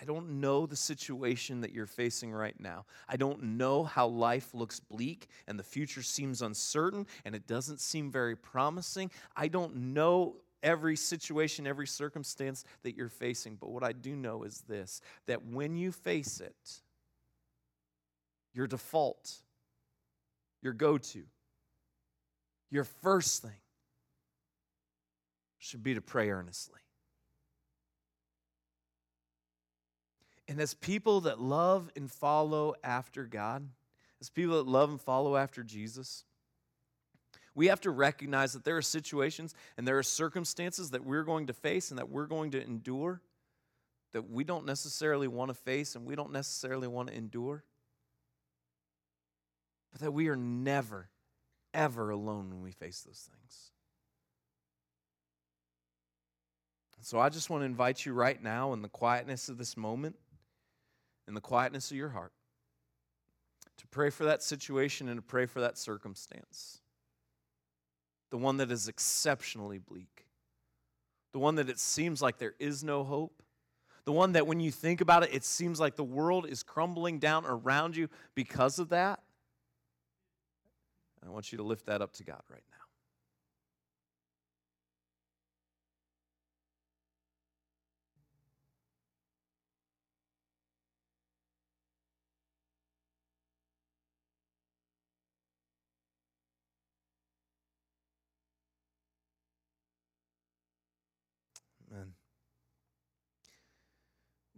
I 0.00 0.04
don't 0.04 0.40
know 0.40 0.64
the 0.64 0.76
situation 0.76 1.60
that 1.62 1.72
you're 1.72 1.86
facing 1.86 2.30
right 2.30 2.58
now. 2.60 2.86
I 3.08 3.16
don't 3.16 3.42
know 3.42 3.82
how 3.82 4.06
life 4.06 4.54
looks 4.54 4.78
bleak 4.78 5.26
and 5.48 5.58
the 5.58 5.64
future 5.64 6.02
seems 6.02 6.40
uncertain 6.40 7.06
and 7.24 7.34
it 7.34 7.48
doesn't 7.48 7.80
seem 7.80 8.10
very 8.10 8.36
promising. 8.36 9.10
I 9.34 9.48
don't 9.48 9.74
know 9.92 10.36
every 10.62 10.94
situation, 10.94 11.66
every 11.66 11.86
circumstance 11.86 12.64
that 12.84 12.96
you're 12.96 13.08
facing, 13.08 13.56
but 13.56 13.70
what 13.70 13.82
I 13.82 13.92
do 13.92 14.14
know 14.14 14.44
is 14.44 14.62
this 14.68 15.00
that 15.26 15.44
when 15.44 15.76
you 15.76 15.90
face 15.90 16.40
it, 16.40 16.80
your 18.54 18.68
default, 18.68 19.34
your 20.62 20.72
go 20.72 20.98
to, 20.98 21.22
your 22.70 22.84
first 22.84 23.42
thing 23.42 23.50
should 25.58 25.82
be 25.82 25.94
to 25.94 26.00
pray 26.00 26.30
earnestly. 26.30 26.80
And 30.48 30.60
as 30.60 30.72
people 30.72 31.20
that 31.22 31.40
love 31.40 31.90
and 31.94 32.10
follow 32.10 32.74
after 32.82 33.24
God, 33.24 33.68
as 34.20 34.30
people 34.30 34.56
that 34.56 34.66
love 34.66 34.88
and 34.88 35.00
follow 35.00 35.36
after 35.36 35.62
Jesus, 35.62 36.24
we 37.54 37.66
have 37.66 37.82
to 37.82 37.90
recognize 37.90 38.54
that 38.54 38.64
there 38.64 38.76
are 38.76 38.82
situations 38.82 39.54
and 39.76 39.86
there 39.86 39.98
are 39.98 40.02
circumstances 40.02 40.90
that 40.90 41.04
we're 41.04 41.24
going 41.24 41.48
to 41.48 41.52
face 41.52 41.90
and 41.90 41.98
that 41.98 42.08
we're 42.08 42.26
going 42.26 42.50
to 42.52 42.62
endure 42.62 43.20
that 44.12 44.30
we 44.30 44.42
don't 44.42 44.64
necessarily 44.64 45.28
want 45.28 45.50
to 45.50 45.54
face 45.54 45.94
and 45.94 46.06
we 46.06 46.14
don't 46.14 46.32
necessarily 46.32 46.88
want 46.88 47.08
to 47.08 47.14
endure. 47.14 47.62
But 49.92 50.00
that 50.00 50.12
we 50.12 50.28
are 50.28 50.36
never, 50.36 51.10
ever 51.74 52.10
alone 52.10 52.48
when 52.50 52.62
we 52.62 52.72
face 52.72 53.02
those 53.02 53.28
things. 53.30 53.72
so 57.00 57.18
I 57.18 57.30
just 57.30 57.48
want 57.48 57.62
to 57.62 57.64
invite 57.64 58.04
you 58.04 58.12
right 58.12 58.42
now 58.42 58.74
in 58.74 58.82
the 58.82 58.88
quietness 58.88 59.48
of 59.48 59.56
this 59.56 59.78
moment 59.78 60.16
in 61.28 61.34
the 61.34 61.40
quietness 61.40 61.90
of 61.90 61.96
your 61.96 62.08
heart 62.08 62.32
to 63.76 63.86
pray 63.86 64.10
for 64.10 64.24
that 64.24 64.42
situation 64.42 65.08
and 65.08 65.18
to 65.18 65.22
pray 65.22 65.46
for 65.46 65.60
that 65.60 65.78
circumstance. 65.78 66.80
The 68.30 68.38
one 68.38 68.56
that 68.56 68.72
is 68.72 68.88
exceptionally 68.88 69.78
bleak, 69.78 70.26
the 71.32 71.38
one 71.38 71.54
that 71.56 71.68
it 71.68 71.78
seems 71.78 72.20
like 72.20 72.38
there 72.38 72.54
is 72.58 72.82
no 72.82 73.04
hope, 73.04 73.42
the 74.04 74.12
one 74.12 74.32
that 74.32 74.46
when 74.46 74.58
you 74.58 74.70
think 74.70 75.00
about 75.00 75.22
it, 75.22 75.30
it 75.32 75.44
seems 75.44 75.78
like 75.78 75.94
the 75.94 76.02
world 76.02 76.46
is 76.46 76.62
crumbling 76.62 77.18
down 77.18 77.44
around 77.44 77.94
you 77.94 78.08
because 78.34 78.78
of 78.78 78.88
that. 78.88 79.20
I 81.24 81.30
want 81.30 81.52
you 81.52 81.58
to 81.58 81.64
lift 81.64 81.86
that 81.86 82.00
up 82.00 82.12
to 82.14 82.24
God 82.24 82.40
right 82.50 82.62
now. 82.70 82.77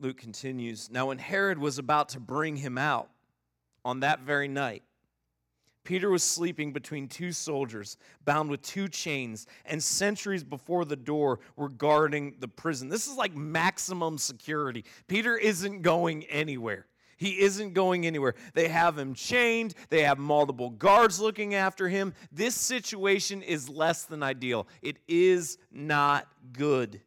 Luke 0.00 0.16
continues 0.16 0.90
Now, 0.90 1.06
when 1.06 1.18
Herod 1.18 1.58
was 1.58 1.78
about 1.78 2.10
to 2.10 2.20
bring 2.20 2.56
him 2.56 2.78
out 2.78 3.10
on 3.84 4.00
that 4.00 4.20
very 4.20 4.48
night, 4.48 4.82
Peter 5.84 6.10
was 6.10 6.22
sleeping 6.22 6.72
between 6.72 7.08
two 7.08 7.32
soldiers, 7.32 7.96
bound 8.24 8.50
with 8.50 8.62
two 8.62 8.88
chains, 8.88 9.46
and 9.64 9.82
sentries 9.82 10.44
before 10.44 10.84
the 10.84 10.96
door 10.96 11.40
were 11.56 11.68
guarding 11.68 12.34
the 12.38 12.48
prison. 12.48 12.88
This 12.88 13.06
is 13.06 13.16
like 13.16 13.34
maximum 13.34 14.18
security. 14.18 14.84
Peter 15.06 15.36
isn't 15.36 15.82
going 15.82 16.24
anywhere. 16.24 16.86
He 17.16 17.40
isn't 17.40 17.74
going 17.74 18.06
anywhere. 18.06 18.34
They 18.54 18.68
have 18.68 18.98
him 18.98 19.14
chained, 19.14 19.74
they 19.90 20.04
have 20.04 20.18
multiple 20.18 20.70
guards 20.70 21.20
looking 21.20 21.54
after 21.54 21.88
him. 21.88 22.14
This 22.32 22.54
situation 22.54 23.42
is 23.42 23.68
less 23.68 24.04
than 24.04 24.22
ideal. 24.22 24.66
It 24.80 24.98
is 25.06 25.58
not 25.70 26.26
good. 26.52 27.02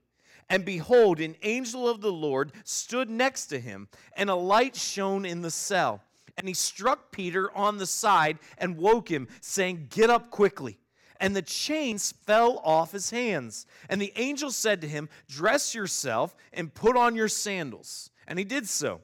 And 0.53 0.63
behold, 0.63 1.19
an 1.19 1.35
angel 1.41 1.89
of 1.89 2.01
the 2.01 2.11
Lord 2.11 2.51
stood 2.63 3.09
next 3.09 3.47
to 3.47 3.59
him, 3.59 3.87
and 4.15 4.29
a 4.29 4.35
light 4.35 4.75
shone 4.75 5.25
in 5.25 5.41
the 5.41 5.49
cell. 5.49 6.03
And 6.37 6.47
he 6.47 6.53
struck 6.53 7.11
Peter 7.11 7.51
on 7.57 7.79
the 7.79 7.87
side 7.87 8.37
and 8.59 8.77
woke 8.77 9.09
him, 9.09 9.27
saying, 9.41 9.87
Get 9.89 10.11
up 10.11 10.29
quickly. 10.29 10.77
And 11.19 11.35
the 11.35 11.41
chains 11.41 12.11
fell 12.27 12.61
off 12.63 12.91
his 12.91 13.09
hands. 13.09 13.65
And 13.89 13.99
the 13.99 14.13
angel 14.15 14.51
said 14.51 14.79
to 14.81 14.87
him, 14.87 15.09
Dress 15.27 15.73
yourself 15.73 16.35
and 16.53 16.71
put 16.71 16.95
on 16.95 17.15
your 17.15 17.29
sandals. 17.29 18.11
And 18.27 18.37
he 18.37 18.45
did 18.45 18.69
so. 18.69 19.01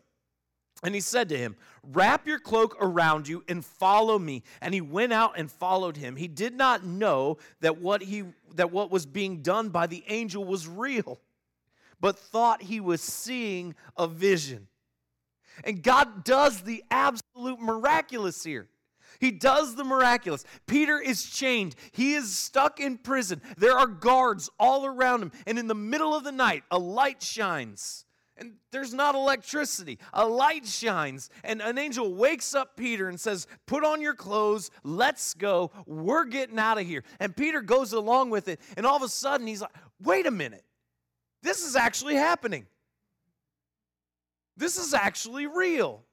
And 0.84 0.94
he 0.94 1.02
said 1.02 1.30
to 1.30 1.38
him, 1.38 1.56
Wrap 1.82 2.28
your 2.28 2.38
cloak 2.38 2.78
around 2.80 3.28
you 3.28 3.44
and 3.50 3.66
follow 3.66 4.20
me. 4.20 4.44
And 4.62 4.72
he 4.72 4.82
went 4.82 5.14
out 5.14 5.34
and 5.36 5.52
followed 5.52 5.98
him. 5.98 6.16
He 6.16 6.28
did 6.28 6.54
not 6.54 6.86
know 6.86 7.40
that 7.62 7.80
what, 7.80 8.04
he, 8.04 8.26
that 8.54 8.72
what 8.72 8.92
was 8.92 9.08
being 9.08 9.42
done 9.42 9.70
by 9.70 9.88
the 9.88 10.04
angel 10.10 10.46
was 10.46 10.68
real, 10.68 11.20
but 12.00 12.18
thought 12.18 12.64
he 12.64 12.80
was 12.80 13.02
seeing 13.02 13.76
a 13.98 14.08
vision. 14.08 14.68
And 15.64 15.84
God 15.84 16.24
does 16.24 16.62
the 16.62 16.84
absolute 16.90 17.60
miraculous 17.60 18.44
here. 18.44 18.70
He 19.20 19.32
does 19.32 19.76
the 19.76 19.84
miraculous. 19.84 20.46
Peter 20.66 21.00
is 21.00 21.30
chained. 21.30 21.76
He 21.92 22.14
is 22.14 22.38
stuck 22.38 22.80
in 22.80 22.98
prison. 22.98 23.42
There 23.58 23.78
are 23.78 23.88
guards 23.88 24.50
all 24.60 24.86
around 24.86 25.22
him. 25.22 25.32
And 25.46 25.60
in 25.60 25.68
the 25.68 25.76
middle 25.76 26.16
of 26.16 26.24
the 26.24 26.32
night, 26.32 26.64
a 26.72 26.80
light 26.80 27.22
shines. 27.22 28.06
And 28.38 28.54
there's 28.72 28.94
not 28.94 29.16
electricity. 29.16 30.00
A 30.14 30.26
light 30.26 30.66
shines. 30.66 31.30
And 31.44 31.62
an 31.62 31.78
angel 31.78 32.14
wakes 32.14 32.56
up 32.56 32.78
Peter 32.78 33.10
and 33.10 33.20
says, 33.20 33.48
Put 33.66 33.84
on 33.84 34.00
your 34.00 34.16
clothes. 34.16 34.72
Let's 34.84 35.34
go. 35.34 35.72
We're 35.86 36.26
getting 36.26 36.58
out 36.58 36.80
of 36.80 36.88
here. 36.88 37.04
And 37.20 37.36
Peter 37.36 37.62
goes 37.62 37.92
along 37.92 38.30
with 38.30 38.48
it. 38.48 38.62
And 38.78 38.86
all 38.86 38.96
of 38.96 39.04
a 39.04 39.10
sudden, 39.10 39.48
he's 39.48 39.62
like, 39.62 39.76
Wait 40.02 40.26
a 40.26 40.32
minute. 40.32 40.64
This 41.42 41.66
is 41.66 41.76
actually 41.76 42.16
happening. 42.16 42.66
This 44.58 44.78
is 44.78 44.94
actually 44.94 45.48
real. 45.48 46.04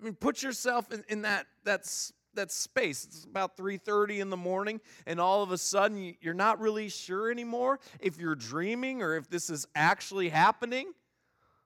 I 0.00 0.04
mean, 0.04 0.14
put 0.14 0.42
yourself 0.42 0.92
in, 0.92 1.04
in 1.08 1.22
that, 1.22 1.46
that's, 1.64 2.12
that 2.34 2.52
space. 2.52 3.04
It's 3.04 3.24
about 3.24 3.56
3:30 3.56 4.20
in 4.20 4.30
the 4.30 4.36
morning, 4.36 4.80
and 5.06 5.20
all 5.20 5.42
of 5.42 5.50
a 5.50 5.58
sudden 5.58 6.14
you're 6.20 6.34
not 6.34 6.60
really 6.60 6.88
sure 6.88 7.30
anymore 7.32 7.80
if 7.98 8.18
you're 8.18 8.36
dreaming 8.36 9.02
or 9.02 9.16
if 9.16 9.28
this 9.28 9.50
is 9.50 9.66
actually 9.74 10.28
happening. 10.28 10.92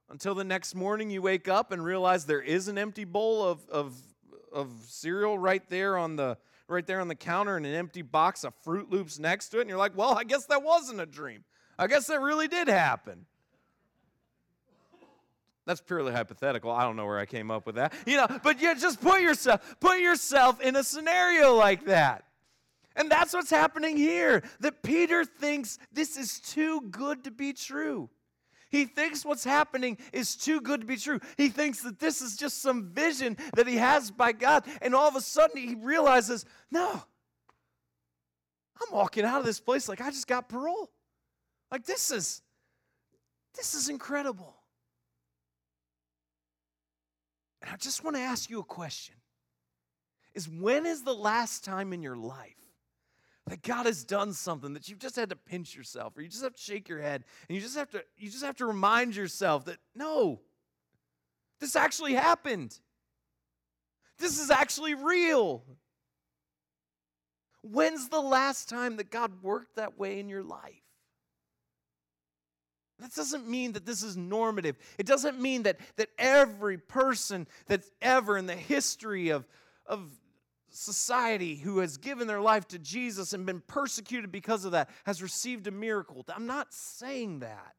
Until 0.09 0.35
the 0.35 0.45
next 0.45 0.75
morning 0.75 1.11
you 1.11 1.23
wake 1.23 1.49
up 1.49 1.73
and 1.73 1.83
realize 1.85 2.27
there 2.27 2.43
is 2.43 2.69
an 2.69 2.77
empty 2.77 3.05
bowl 3.05 3.45
of, 3.45 3.67
of, 3.71 3.95
of 4.53 4.69
cereal 4.87 5.39
right 5.39 5.67
there 5.71 5.97
on 5.97 6.17
the 6.17 6.37
right 6.73 6.87
there 6.87 7.01
on 7.01 7.09
the 7.09 7.15
counter 7.15 7.57
and 7.57 7.65
an 7.65 7.75
empty 7.75 8.03
box 8.03 8.45
of 8.45 8.55
Froot 8.65 8.91
Loops 8.91 9.19
next 9.19 9.51
to 9.51 9.59
it, 9.59 9.63
and 9.63 9.71
you're 9.71 9.79
like, 9.79 9.97
well, 9.97 10.17
I 10.17 10.25
guess 10.25 10.47
that 10.47 10.63
wasn't 10.63 11.01
a 11.01 11.07
dream. 11.07 11.45
I 11.79 11.87
guess 11.87 12.07
that 12.09 12.21
really 12.21 12.49
did 12.49 12.69
happen. 12.69 13.27
That's 15.65 15.81
purely 15.81 16.13
hypothetical. 16.13 16.71
I 16.71 16.83
don't 16.83 16.97
know 16.97 17.07
where 17.07 17.19
I 17.19 17.27
came 17.27 17.51
up 17.51 17.67
with 17.67 17.77
that. 17.77 17.93
You 18.07 18.17
know, 18.17 18.27
but 18.43 18.61
you 18.61 18.75
just 18.75 19.01
put 19.01 19.21
yourself 19.21 19.77
put 19.81 20.01
yourself 20.01 20.61
in 20.61 20.75
a 20.75 20.83
scenario 20.83 21.55
like 21.55 21.87
that. 21.87 22.25
And 22.97 23.11
that's 23.11 23.33
what's 23.33 23.51
happening 23.51 23.97
here. 23.97 24.43
That 24.61 24.83
Peter 24.83 25.25
thinks 25.25 25.79
this 25.93 26.17
is 26.17 26.41
too 26.41 26.83
good 26.91 27.25
to 27.25 27.31
be 27.31 27.53
true. 27.53 28.11
He 28.73 28.87
thinks 28.87 29.23
what's 29.23 29.45
happening 29.45 29.99
is 30.15 30.35
too 30.35 30.63
good 30.63 30.81
to 30.81 30.87
be 30.87 30.97
true. 30.97 31.21
He 31.37 31.51
thinks 31.51 31.83
that 31.83 31.99
this 31.99 32.23
is 32.23 32.39
just 32.39 32.63
some 32.63 32.89
vision 32.89 33.37
that 33.55 33.69
he 33.69 33.77
has 33.77 34.11
by 34.11 34.33
God. 34.33 34.65
And 34.81 34.95
all 34.95 35.07
of 35.07 35.15
a 35.15 35.21
sudden 35.21 35.59
he 35.59 35.75
realizes, 35.75 36.47
no, 36.71 36.91
I'm 36.91 38.97
walking 38.97 39.27
out 39.27 39.41
of 39.41 39.45
this 39.45 39.61
place 39.61 39.91
like 39.91 40.01
I 40.01 40.09
just 40.09 40.27
got 40.27 40.49
parole. 40.49 40.91
Like 41.71 41.85
this 41.85 42.11
is 42.11 42.41
this 43.55 43.75
is 43.75 43.91
incredible. 43.91 44.57
And 47.61 47.71
I 47.71 47.77
just 47.77 48.03
want 48.03 48.17
to 48.17 48.23
ask 48.23 48.49
you 48.49 48.59
a 48.59 48.65
question. 48.65 49.17
Is 50.35 50.49
when 50.49 50.87
is 50.87 51.03
the 51.03 51.15
last 51.15 51.63
time 51.63 51.93
in 51.93 52.03
your 52.03 52.17
life 52.17 52.62
that 53.47 53.63
God 53.63 53.87
has 53.87 54.05
done 54.05 54.33
something 54.33 54.75
that 54.75 54.89
you've 54.89 54.99
just 54.99 55.17
had 55.17 55.31
to 55.31 55.37
pinch 55.37 55.75
yourself 55.77 56.17
or 56.17 56.23
you 56.23 56.29
just 56.29 56.45
have 56.45 56.55
to 56.55 56.61
shake 56.61 56.89
your 56.89 57.01
head 57.01 57.25
and 57.49 57.57
you 57.57 57.61
just 57.61 57.77
have 57.77 57.91
to 57.91 58.05
you 58.17 58.31
just 58.31 58.45
have 58.45 58.57
to 58.57 58.67
remind 58.67 59.17
yourself 59.17 59.65
that 59.65 59.79
no 59.95 60.41
this 61.63 61.77
actually 61.77 62.15
happened. 62.15 62.77
This 64.19 64.41
is 64.41 64.51
actually 64.51 64.95
real. 64.95 65.63
When's 67.63 68.09
the 68.09 68.21
last 68.21 68.69
time 68.69 68.97
that 68.97 69.13
God 69.13 69.31
worked 69.43 69.77
that 69.77 69.97
way 69.97 70.19
in 70.19 70.29
your 70.29 70.43
life? 70.43 70.83
That 72.99 73.15
doesn't 73.15 73.49
mean 73.49 73.75
that 73.75 73.87
this 73.87 74.03
is 74.03 74.17
normative. 74.17 74.77
It 74.99 75.07
doesn't 75.07 75.41
mean 75.41 75.63
that, 75.63 75.79
that 75.97 76.09
every 76.19 76.79
person 76.79 77.47
that's 77.67 77.93
ever 78.01 78.37
in 78.37 78.47
the 78.47 78.57
history 78.57 79.29
of, 79.29 79.47
of 79.87 80.11
society 80.75 81.57
who 81.57 81.79
has 81.79 81.97
given 81.97 82.27
their 82.27 82.41
life 82.41 82.67
to 82.69 82.79
Jesus 82.79 83.33
and 83.33 83.47
been 83.47 83.61
persecuted 83.61 84.33
because 84.33 84.65
of 84.65 84.73
that 84.73 84.91
has 85.05 85.23
received 85.23 85.67
a 85.67 85.71
miracle. 85.71 86.25
I'm 86.35 86.47
not 86.47 86.73
saying 86.73 87.41
that. 87.41 87.75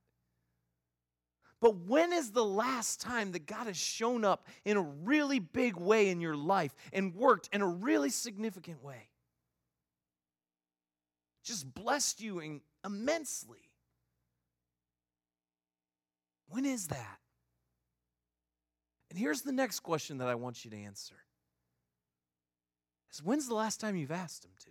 But 1.59 1.77
when 1.77 2.11
is 2.11 2.31
the 2.31 2.43
last 2.43 2.99
time 2.99 3.31
that 3.31 3.45
God 3.45 3.67
has 3.67 3.77
shown 3.77 4.25
up 4.25 4.47
in 4.65 4.75
a 4.75 4.81
really 4.81 5.39
big 5.39 5.77
way 5.77 6.09
in 6.09 6.19
your 6.19 6.35
life 6.35 6.75
and 6.91 7.15
worked 7.15 7.49
in 7.53 7.61
a 7.61 7.67
really 7.67 8.09
significant 8.09 8.83
way? 8.83 9.07
Just 11.43 11.73
blessed 11.73 12.21
you 12.21 12.61
immensely. 12.85 13.69
When 16.49 16.65
is 16.65 16.87
that? 16.87 17.19
And 19.09 19.17
here's 19.17 19.41
the 19.41 19.51
next 19.51 19.81
question 19.81 20.17
that 20.17 20.27
I 20.27 20.35
want 20.35 20.65
you 20.65 20.71
to 20.71 20.77
answer. 20.77 21.15
Is 23.13 23.21
when's 23.21 23.47
the 23.47 23.53
last 23.53 23.79
time 23.79 23.95
you've 23.95 24.11
asked 24.11 24.43
him 24.43 24.51
to? 24.61 24.69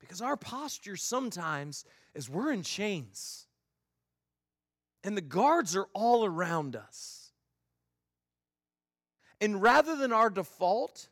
Because 0.00 0.22
our 0.22 0.36
posture 0.36 0.96
sometimes 0.96 1.84
is 2.14 2.30
we're 2.30 2.52
in 2.52 2.62
chains. 2.62 3.46
And 5.02 5.16
the 5.16 5.22
guards 5.22 5.76
are 5.76 5.88
all 5.92 6.24
around 6.24 6.76
us. 6.76 7.32
And 9.40 9.60
rather 9.60 9.96
than 9.96 10.12
our 10.12 10.30
default 10.30 11.08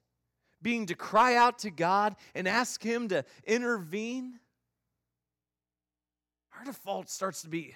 being 0.62 0.86
to 0.86 0.94
cry 0.94 1.34
out 1.34 1.58
to 1.60 1.70
God 1.70 2.16
and 2.34 2.48
ask 2.48 2.82
Him 2.82 3.08
to 3.08 3.24
intervene, 3.44 4.38
our 6.56 6.64
default 6.64 7.10
starts 7.10 7.42
to 7.42 7.48
be 7.48 7.74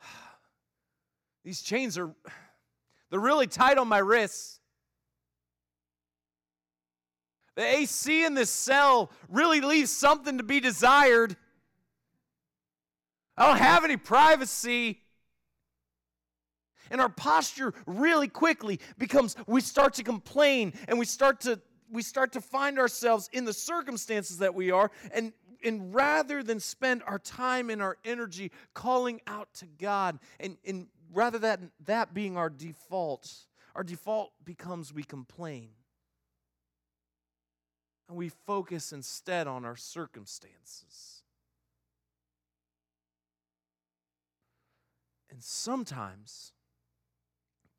these 1.44 1.62
chains 1.62 1.98
are 1.98 2.14
they're 3.10 3.20
really 3.20 3.46
tight 3.46 3.78
on 3.78 3.88
my 3.88 3.98
wrists. 3.98 4.60
The 7.54 7.64
AC 7.64 8.24
in 8.24 8.34
this 8.34 8.50
cell 8.50 9.10
really 9.28 9.60
leaves 9.60 9.90
something 9.90 10.38
to 10.38 10.44
be 10.44 10.60
desired. 10.60 11.36
I 13.36 13.46
don't 13.46 13.58
have 13.58 13.84
any 13.84 13.96
privacy. 13.96 15.00
And 16.90 17.00
our 17.00 17.08
posture 17.08 17.72
really 17.86 18.28
quickly 18.28 18.80
becomes 18.98 19.36
we 19.46 19.60
start 19.60 19.94
to 19.94 20.04
complain 20.04 20.74
and 20.86 20.98
we 20.98 21.04
start 21.04 21.40
to 21.40 21.60
we 21.90 22.02
start 22.02 22.32
to 22.32 22.40
find 22.40 22.78
ourselves 22.78 23.28
in 23.32 23.44
the 23.44 23.52
circumstances 23.52 24.38
that 24.38 24.54
we 24.54 24.70
are 24.70 24.90
and 25.12 25.32
and 25.64 25.94
rather 25.94 26.42
than 26.42 26.60
spend 26.60 27.02
our 27.06 27.18
time 27.18 27.70
and 27.70 27.82
our 27.82 27.96
energy 28.04 28.52
calling 28.74 29.20
out 29.26 29.52
to 29.54 29.66
God, 29.66 30.18
and, 30.38 30.56
and 30.64 30.86
rather 31.12 31.38
than 31.38 31.70
that 31.84 32.14
being 32.14 32.36
our 32.36 32.50
default, 32.50 33.32
our 33.74 33.84
default 33.84 34.32
becomes 34.44 34.92
we 34.92 35.02
complain. 35.02 35.70
And 38.08 38.16
we 38.16 38.28
focus 38.28 38.92
instead 38.92 39.46
on 39.46 39.64
our 39.64 39.76
circumstances. 39.76 41.22
And 45.30 45.42
sometimes 45.42 46.52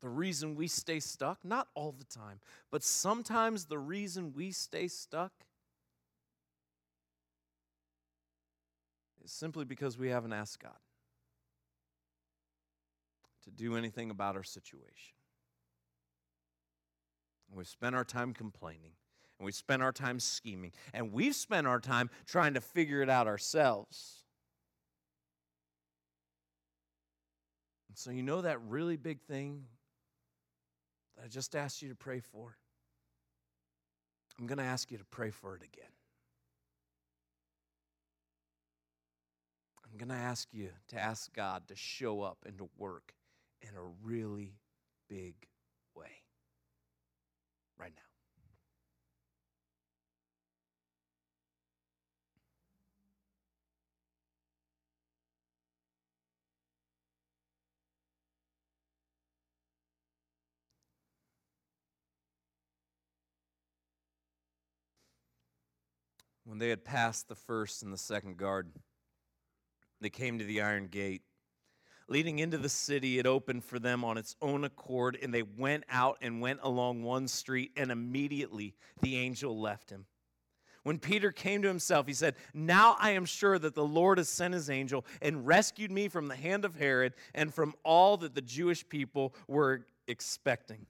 the 0.00 0.08
reason 0.08 0.54
we 0.54 0.68
stay 0.68 1.00
stuck, 1.00 1.44
not 1.44 1.68
all 1.74 1.92
the 1.92 2.04
time, 2.04 2.40
but 2.70 2.84
sometimes 2.84 3.64
the 3.64 3.78
reason 3.78 4.32
we 4.36 4.52
stay 4.52 4.86
stuck 4.86 5.32
is 9.24 9.32
simply 9.32 9.64
because 9.64 9.98
we 9.98 10.08
haven't 10.08 10.32
asked 10.32 10.60
God 10.60 10.76
to 13.48 13.54
do 13.54 13.76
anything 13.76 14.10
about 14.10 14.36
our 14.36 14.42
situation. 14.42 15.14
We've 17.50 17.66
spent 17.66 17.96
our 17.96 18.04
time 18.04 18.34
complaining, 18.34 18.92
and 19.38 19.46
we've 19.46 19.54
spent 19.54 19.82
our 19.82 19.92
time 19.92 20.20
scheming, 20.20 20.72
and 20.92 21.12
we've 21.12 21.34
spent 21.34 21.66
our 21.66 21.80
time 21.80 22.10
trying 22.26 22.54
to 22.54 22.60
figure 22.60 23.00
it 23.00 23.08
out 23.08 23.26
ourselves. 23.26 24.24
And 27.88 27.96
so, 27.96 28.10
you 28.10 28.22
know 28.22 28.42
that 28.42 28.60
really 28.62 28.96
big 28.96 29.22
thing 29.22 29.64
that 31.16 31.24
I 31.24 31.28
just 31.28 31.56
asked 31.56 31.80
you 31.80 31.88
to 31.88 31.96
pray 31.96 32.20
for? 32.20 32.56
I'm 34.38 34.46
going 34.46 34.58
to 34.58 34.64
ask 34.64 34.90
you 34.90 34.98
to 34.98 35.04
pray 35.04 35.30
for 35.30 35.56
it 35.56 35.62
again. 35.62 35.90
I'm 39.90 39.96
going 39.96 40.10
to 40.10 40.22
ask 40.24 40.48
you 40.52 40.68
to 40.88 41.00
ask 41.00 41.34
God 41.34 41.66
to 41.68 41.74
show 41.74 42.20
up 42.20 42.44
and 42.46 42.58
to 42.58 42.68
work 42.76 43.14
in 43.62 43.70
a 43.76 43.82
really 44.02 44.54
big 45.08 45.34
way 45.94 46.22
right 47.78 47.92
now. 47.94 48.02
When 66.44 66.58
they 66.58 66.70
had 66.70 66.82
passed 66.82 67.28
the 67.28 67.34
first 67.34 67.82
and 67.82 67.92
the 67.92 67.98
second 67.98 68.38
guard, 68.38 68.70
they 70.00 70.08
came 70.08 70.38
to 70.38 70.44
the 70.44 70.62
iron 70.62 70.86
gate. 70.86 71.20
Leading 72.08 72.38
into 72.38 72.56
the 72.56 72.70
city, 72.70 73.18
it 73.18 73.26
opened 73.26 73.64
for 73.64 73.78
them 73.78 74.02
on 74.02 74.16
its 74.16 74.34
own 74.40 74.64
accord, 74.64 75.18
and 75.22 75.32
they 75.32 75.42
went 75.42 75.84
out 75.90 76.16
and 76.22 76.40
went 76.40 76.60
along 76.62 77.02
one 77.02 77.28
street, 77.28 77.70
and 77.76 77.90
immediately 77.90 78.74
the 79.02 79.16
angel 79.16 79.60
left 79.60 79.90
him. 79.90 80.06
When 80.84 80.98
Peter 80.98 81.32
came 81.32 81.60
to 81.62 81.68
himself, 81.68 82.06
he 82.06 82.14
said, 82.14 82.34
Now 82.54 82.96
I 82.98 83.10
am 83.10 83.26
sure 83.26 83.58
that 83.58 83.74
the 83.74 83.84
Lord 83.84 84.16
has 84.16 84.30
sent 84.30 84.54
his 84.54 84.70
angel 84.70 85.04
and 85.20 85.46
rescued 85.46 85.90
me 85.90 86.08
from 86.08 86.28
the 86.28 86.36
hand 86.36 86.64
of 86.64 86.76
Herod 86.76 87.12
and 87.34 87.52
from 87.52 87.74
all 87.84 88.16
that 88.18 88.34
the 88.34 88.40
Jewish 88.40 88.88
people 88.88 89.34
were 89.46 89.84
expecting. 90.06 90.86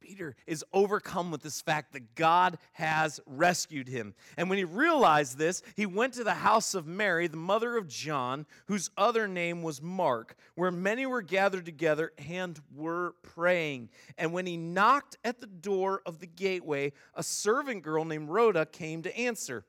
Peter 0.00 0.36
is 0.46 0.64
overcome 0.72 1.30
with 1.30 1.42
this 1.42 1.60
fact 1.60 1.92
that 1.92 2.14
God 2.14 2.58
has 2.72 3.20
rescued 3.26 3.88
him. 3.88 4.14
And 4.36 4.48
when 4.48 4.58
he 4.58 4.64
realized 4.64 5.38
this, 5.38 5.62
he 5.76 5.86
went 5.86 6.14
to 6.14 6.24
the 6.24 6.34
house 6.34 6.74
of 6.74 6.86
Mary, 6.86 7.26
the 7.26 7.36
mother 7.36 7.76
of 7.76 7.88
John, 7.88 8.46
whose 8.66 8.90
other 8.96 9.28
name 9.28 9.62
was 9.62 9.82
Mark, 9.82 10.36
where 10.54 10.70
many 10.70 11.06
were 11.06 11.22
gathered 11.22 11.66
together 11.66 12.12
and 12.28 12.58
were 12.74 13.14
praying. 13.22 13.90
And 14.16 14.32
when 14.32 14.46
he 14.46 14.56
knocked 14.56 15.18
at 15.24 15.40
the 15.40 15.46
door 15.46 16.02
of 16.06 16.20
the 16.20 16.26
gateway, 16.26 16.92
a 17.14 17.22
servant 17.22 17.82
girl 17.82 18.04
named 18.04 18.28
Rhoda 18.28 18.66
came 18.66 19.02
to 19.02 19.16
answer. 19.16 19.64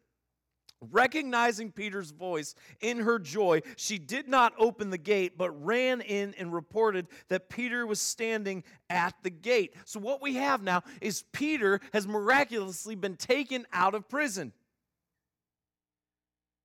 Recognizing 0.82 1.74
Peter's 1.74 2.12
voice 2.12 2.56
in 2.80 3.00
her 3.00 3.20
joy, 3.20 3.62
she 3.76 3.98
did 3.98 4.30
not 4.30 4.54
open 4.58 4.90
the 4.90 4.98
gate, 4.98 5.38
but 5.38 5.52
ran 5.64 6.00
in 6.00 6.34
and 6.38 6.54
reported 6.54 7.08
that 7.28 7.50
Peter 7.50 7.86
was 7.86 8.00
standing 8.00 8.64
at 8.90 9.14
the 9.22 9.30
gate. 9.30 9.76
So, 9.84 10.00
what 10.00 10.22
we 10.22 10.36
have 10.36 10.64
now 10.64 10.84
is 11.02 11.24
Peter 11.34 11.82
has 11.92 12.08
miraculously 12.08 12.96
been 12.96 13.18
taken 13.18 13.66
out 13.74 13.94
of 13.94 14.08
prison. 14.08 14.54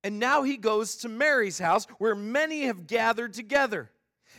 And 0.05 0.17
now 0.17 0.43
he 0.43 0.55
goes 0.55 0.97
to 0.97 1.09
Mary's 1.09 1.59
house 1.59 1.85
where 1.97 2.15
many 2.15 2.67
have 2.67 2.87
gathered 2.87 3.33
together. 3.33 3.91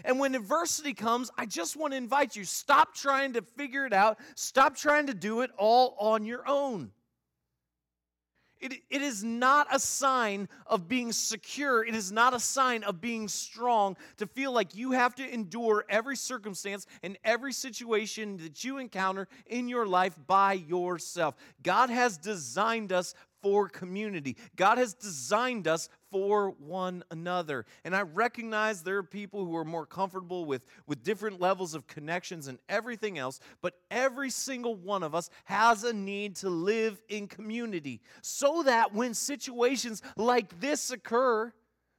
And 0.05 0.19
when 0.19 0.35
adversity 0.35 0.95
comes, 0.95 1.31
I 1.37 1.45
just 1.45 1.77
want 1.77 1.93
to 1.93 1.97
invite 1.97 2.35
you 2.35 2.45
stop 2.45 2.95
trying 2.95 3.35
to 3.35 3.43
figure 3.43 3.85
it 3.85 3.93
out, 3.93 4.19
stop 4.37 4.77
trying 4.77 5.09
to 5.09 5.15
do 5.15 5.41
it 5.41 5.51
all 5.59 5.97
on 5.99 6.25
your 6.25 6.49
own. 6.49 6.93
It, 8.61 8.75
it 8.91 9.03
is 9.03 9.23
not 9.23 9.67
a 9.71 9.79
sign 9.79 10.49
of 10.67 10.89
being 10.89 11.13
secure. 11.13 11.85
It 11.85 11.95
is 11.95 12.11
not 12.11 12.35
a 12.35 12.41
sign 12.41 12.85
of 12.85 13.01
being 13.01 13.29
strong 13.29 13.97
to 14.17 14.27
feel 14.27 14.53
like 14.53 14.75
you 14.75 14.93
have 14.93 15.15
to 15.17 15.35
endure 15.35 15.85
every 15.89 16.17
circumstance 16.17 16.87
and 17.03 17.19
every 17.25 17.53
situation 17.53 18.39
that 18.39 18.65
you 18.65 18.79
encounter 18.79 19.29
in 19.47 19.69
your 19.69 19.87
life 19.87 20.17
by 20.27 20.55
yourself. 20.55 21.37
God 21.63 21.91
has 21.91 22.17
designed 22.17 22.93
us 22.93 23.15
for 23.47 23.69
community. 23.69 24.37
God 24.57 24.77
has 24.77 24.93
designed 24.93 25.69
us 25.69 25.89
for 26.11 26.51
one 26.59 27.05
another. 27.13 27.65
And 27.85 27.95
I 27.95 28.03
recognize 28.03 28.83
there 28.83 28.97
are 28.97 29.05
people 29.05 29.45
who 29.45 29.57
are 29.57 29.65
more 29.65 29.87
comfortable 29.87 30.47
with, 30.47 30.67
with 30.89 31.05
different 31.05 31.41
levels 31.41 31.73
of 31.73 31.87
connections 31.87 32.49
and 32.49 32.59
everything 32.69 33.19
else, 33.19 33.39
but 33.63 33.75
every 33.89 34.31
single 34.31 34.75
one 34.75 35.05
of 35.05 35.15
us 35.15 35.31
has 35.45 35.85
a 35.85 35.93
need 35.93 36.35
to 36.37 36.51
live 36.51 37.01
in 37.09 37.29
community 37.29 38.01
so 38.21 38.65
that 38.65 38.93
when 38.93 39.15
situations 39.15 40.03
like 40.17 40.59
this 40.59 40.91
occur, 40.91 41.53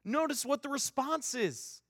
notice 0.03 0.45
what 0.45 0.63
the 0.63 0.69
response 0.69 1.33
is. 1.33 1.81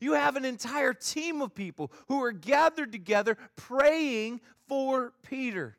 You 0.00 0.14
have 0.14 0.34
an 0.34 0.44
entire 0.44 0.94
team 0.94 1.42
of 1.42 1.54
people 1.54 1.92
who 2.08 2.24
are 2.24 2.32
gathered 2.32 2.90
together 2.90 3.38
praying 3.54 4.40
for 4.66 5.12
Peter. 5.22 5.76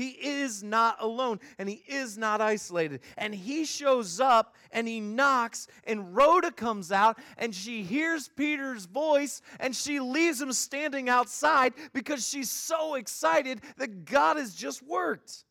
He 0.00 0.12
is 0.12 0.62
not 0.62 0.96
alone 0.98 1.40
and 1.58 1.68
he 1.68 1.82
is 1.86 2.16
not 2.16 2.40
isolated. 2.40 3.02
And 3.18 3.34
he 3.34 3.66
shows 3.66 4.18
up 4.18 4.56
and 4.72 4.88
he 4.88 4.98
knocks, 4.98 5.66
and 5.84 6.16
Rhoda 6.16 6.52
comes 6.52 6.90
out 6.90 7.18
and 7.36 7.54
she 7.54 7.82
hears 7.82 8.26
Peter's 8.26 8.86
voice 8.86 9.42
and 9.58 9.76
she 9.76 10.00
leaves 10.00 10.40
him 10.40 10.54
standing 10.54 11.10
outside 11.10 11.74
because 11.92 12.26
she's 12.26 12.50
so 12.50 12.94
excited 12.94 13.60
that 13.76 14.06
God 14.06 14.38
has 14.38 14.54
just 14.54 14.82
worked. 14.82 15.44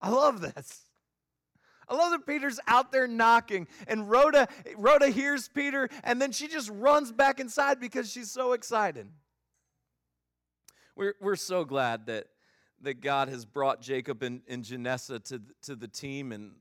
I 0.00 0.10
love 0.10 0.40
this. 0.40 0.82
I 1.88 1.96
love 1.96 2.12
that 2.12 2.28
Peter's 2.28 2.60
out 2.68 2.92
there 2.92 3.08
knocking, 3.08 3.66
and 3.88 4.08
Rhoda, 4.08 4.46
Rhoda 4.76 5.08
hears 5.08 5.48
Peter, 5.48 5.88
and 6.04 6.22
then 6.22 6.30
she 6.30 6.46
just 6.46 6.70
runs 6.70 7.10
back 7.10 7.40
inside 7.40 7.80
because 7.80 8.10
she's 8.10 8.30
so 8.30 8.52
excited. 8.52 9.08
We're, 10.96 11.14
we're 11.20 11.34
so 11.34 11.64
glad 11.64 12.06
that, 12.06 12.28
that 12.82 13.00
God 13.00 13.28
has 13.28 13.44
brought 13.44 13.80
Jacob 13.80 14.22
and, 14.22 14.42
and 14.46 14.64
Janessa 14.64 15.22
to, 15.24 15.42
to 15.62 15.74
the 15.74 15.88
team. 15.88 16.30
And 16.30 16.52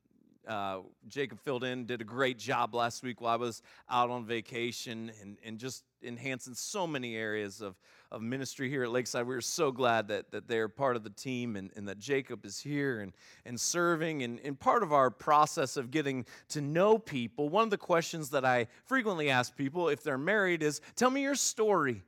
uh, 0.47 0.79
Jacob 1.07 1.39
filled 1.39 1.63
in, 1.63 1.85
did 1.85 2.01
a 2.01 2.03
great 2.03 2.39
job 2.39 2.73
last 2.73 3.03
week 3.03 3.21
while 3.21 3.33
I 3.33 3.35
was 3.35 3.61
out 3.91 4.09
on 4.09 4.25
vacation 4.25 5.11
and, 5.21 5.37
and 5.45 5.59
just 5.59 5.83
enhancing 6.01 6.55
so 6.55 6.87
many 6.87 7.15
areas 7.15 7.61
of, 7.61 7.75
of 8.11 8.23
ministry 8.23 8.71
here 8.71 8.83
at 8.83 8.89
Lakeside. 8.89 9.27
We 9.27 9.35
are 9.35 9.41
so 9.41 9.71
glad 9.71 10.07
that, 10.07 10.31
that 10.31 10.47
they're 10.47 10.67
part 10.67 10.95
of 10.95 11.03
the 11.03 11.11
team 11.11 11.55
and, 11.55 11.69
and 11.75 11.87
that 11.87 11.99
Jacob 11.99 12.43
is 12.43 12.59
here 12.59 13.01
and, 13.01 13.13
and 13.45 13.59
serving. 13.59 14.23
And, 14.23 14.39
and 14.43 14.59
part 14.59 14.81
of 14.81 14.91
our 14.91 15.11
process 15.11 15.77
of 15.77 15.91
getting 15.91 16.25
to 16.49 16.59
know 16.59 16.97
people, 16.97 17.49
one 17.49 17.65
of 17.65 17.69
the 17.69 17.77
questions 17.77 18.31
that 18.31 18.43
I 18.43 18.65
frequently 18.85 19.29
ask 19.29 19.55
people 19.55 19.89
if 19.89 20.01
they're 20.01 20.17
married 20.17 20.63
is 20.63 20.81
tell 20.95 21.11
me 21.11 21.21
your 21.21 21.35
story. 21.35 22.01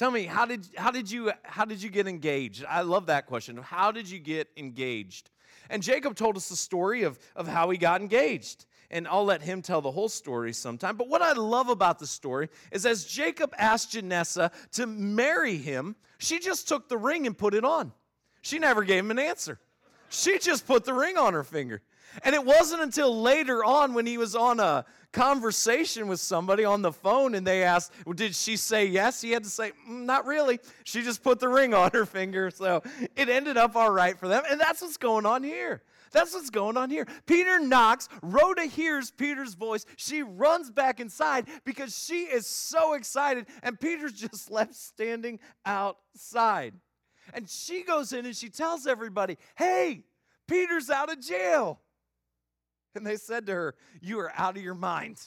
Tell 0.00 0.10
me, 0.10 0.24
how 0.24 0.46
did, 0.46 0.66
how, 0.78 0.90
did 0.90 1.10
you, 1.10 1.30
how 1.42 1.66
did 1.66 1.82
you 1.82 1.90
get 1.90 2.08
engaged? 2.08 2.64
I 2.66 2.80
love 2.80 3.04
that 3.08 3.26
question. 3.26 3.58
How 3.58 3.92
did 3.92 4.08
you 4.08 4.18
get 4.18 4.48
engaged? 4.56 5.28
And 5.68 5.82
Jacob 5.82 6.16
told 6.16 6.38
us 6.38 6.48
the 6.48 6.56
story 6.56 7.02
of, 7.02 7.18
of 7.36 7.46
how 7.46 7.68
he 7.68 7.76
got 7.76 8.00
engaged. 8.00 8.64
And 8.90 9.06
I'll 9.06 9.26
let 9.26 9.42
him 9.42 9.60
tell 9.60 9.82
the 9.82 9.90
whole 9.90 10.08
story 10.08 10.54
sometime. 10.54 10.96
But 10.96 11.08
what 11.08 11.20
I 11.20 11.32
love 11.32 11.68
about 11.68 11.98
the 11.98 12.06
story 12.06 12.48
is 12.72 12.86
as 12.86 13.04
Jacob 13.04 13.52
asked 13.58 13.92
Janessa 13.92 14.50
to 14.72 14.86
marry 14.86 15.58
him, 15.58 15.96
she 16.16 16.38
just 16.38 16.66
took 16.66 16.88
the 16.88 16.96
ring 16.96 17.26
and 17.26 17.36
put 17.36 17.52
it 17.52 17.66
on. 17.66 17.92
She 18.40 18.58
never 18.58 18.84
gave 18.84 19.00
him 19.04 19.10
an 19.10 19.18
answer. 19.18 19.60
She 20.08 20.38
just 20.38 20.66
put 20.66 20.86
the 20.86 20.94
ring 20.94 21.18
on 21.18 21.34
her 21.34 21.44
finger. 21.44 21.82
And 22.24 22.34
it 22.34 22.42
wasn't 22.42 22.80
until 22.80 23.20
later 23.20 23.62
on 23.62 23.92
when 23.92 24.06
he 24.06 24.16
was 24.16 24.34
on 24.34 24.60
a 24.60 24.86
conversation 25.12 26.08
with 26.08 26.20
somebody 26.20 26.64
on 26.64 26.82
the 26.82 26.92
phone 26.92 27.34
and 27.34 27.46
they 27.46 27.62
asked, 27.62 27.92
well, 28.04 28.12
Did 28.12 28.34
she 28.34 28.56
say 28.56 28.86
yes? 28.86 29.20
He 29.20 29.30
had 29.32 29.44
to 29.44 29.50
say, 29.50 29.72
mm, 29.88 30.04
Not 30.04 30.26
really. 30.26 30.60
She 30.84 31.02
just 31.02 31.22
put 31.22 31.40
the 31.40 31.48
ring 31.48 31.74
on 31.74 31.90
her 31.92 32.06
finger. 32.06 32.50
So 32.50 32.82
it 33.16 33.28
ended 33.28 33.56
up 33.56 33.76
all 33.76 33.90
right 33.90 34.18
for 34.18 34.28
them. 34.28 34.42
And 34.48 34.60
that's 34.60 34.82
what's 34.82 34.96
going 34.96 35.26
on 35.26 35.42
here. 35.42 35.82
That's 36.12 36.34
what's 36.34 36.50
going 36.50 36.76
on 36.76 36.90
here. 36.90 37.06
Peter 37.26 37.60
knocks. 37.60 38.08
Rhoda 38.22 38.64
hears 38.64 39.10
Peter's 39.10 39.54
voice. 39.54 39.86
She 39.96 40.22
runs 40.22 40.70
back 40.70 40.98
inside 40.98 41.46
because 41.64 41.96
she 41.96 42.22
is 42.22 42.46
so 42.46 42.94
excited. 42.94 43.46
And 43.62 43.78
Peter's 43.78 44.12
just 44.28 44.50
left 44.50 44.74
standing 44.74 45.38
outside. 45.64 46.74
And 47.32 47.48
she 47.48 47.84
goes 47.84 48.12
in 48.12 48.26
and 48.26 48.34
she 48.34 48.48
tells 48.48 48.86
everybody, 48.86 49.38
Hey, 49.56 50.04
Peter's 50.48 50.90
out 50.90 51.12
of 51.12 51.20
jail. 51.20 51.80
And 52.96 53.06
they 53.06 53.16
said 53.16 53.46
to 53.46 53.52
her, 53.52 53.74
You 54.00 54.18
are 54.20 54.32
out 54.36 54.56
of 54.56 54.62
your 54.62 54.74
mind. 54.74 55.20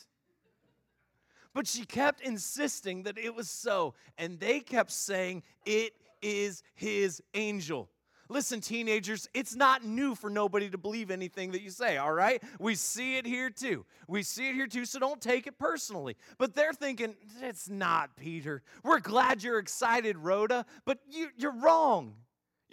But 1.53 1.67
she 1.67 1.85
kept 1.85 2.21
insisting 2.21 3.03
that 3.03 3.17
it 3.17 3.33
was 3.33 3.49
so. 3.49 3.93
And 4.17 4.39
they 4.39 4.59
kept 4.59 4.91
saying, 4.91 5.43
It 5.65 5.93
is 6.21 6.63
his 6.75 7.21
angel. 7.33 7.89
Listen, 8.29 8.61
teenagers, 8.61 9.29
it's 9.33 9.53
not 9.53 9.83
new 9.83 10.15
for 10.15 10.29
nobody 10.29 10.69
to 10.69 10.77
believe 10.77 11.11
anything 11.11 11.51
that 11.51 11.61
you 11.61 11.69
say, 11.69 11.97
all 11.97 12.13
right? 12.13 12.41
We 12.57 12.73
see 12.73 13.17
it 13.17 13.25
here 13.25 13.49
too. 13.49 13.85
We 14.07 14.23
see 14.23 14.49
it 14.49 14.55
here 14.55 14.65
too, 14.65 14.85
so 14.85 14.97
don't 14.97 15.21
take 15.21 15.45
it 15.45 15.59
personally. 15.59 16.15
But 16.37 16.55
they're 16.55 16.73
thinking, 16.73 17.15
it's 17.41 17.69
not 17.69 18.15
Peter. 18.15 18.63
We're 18.81 19.01
glad 19.01 19.43
you're 19.43 19.59
excited, 19.59 20.17
Rhoda, 20.17 20.65
but 20.85 20.99
you, 21.11 21.27
you're 21.37 21.55
wrong. 21.55 22.15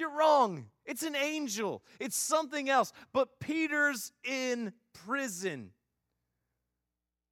You're 0.00 0.16
wrong. 0.16 0.64
It's 0.86 1.02
an 1.02 1.14
angel, 1.14 1.82
it's 2.00 2.16
something 2.16 2.70
else. 2.70 2.92
But 3.12 3.38
Peter's 3.38 4.12
in 4.24 4.72
prison. 4.94 5.72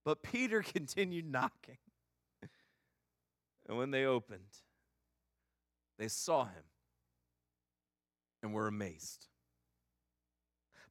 But 0.04 0.22
Peter 0.22 0.62
continued 0.74 1.26
knocking. 1.26 1.78
And 3.66 3.76
when 3.76 3.90
they 3.90 4.04
opened, 4.04 4.40
they 5.98 6.08
saw 6.08 6.44
him 6.44 6.64
and 8.42 8.52
were 8.52 8.66
amazed. 8.66 9.26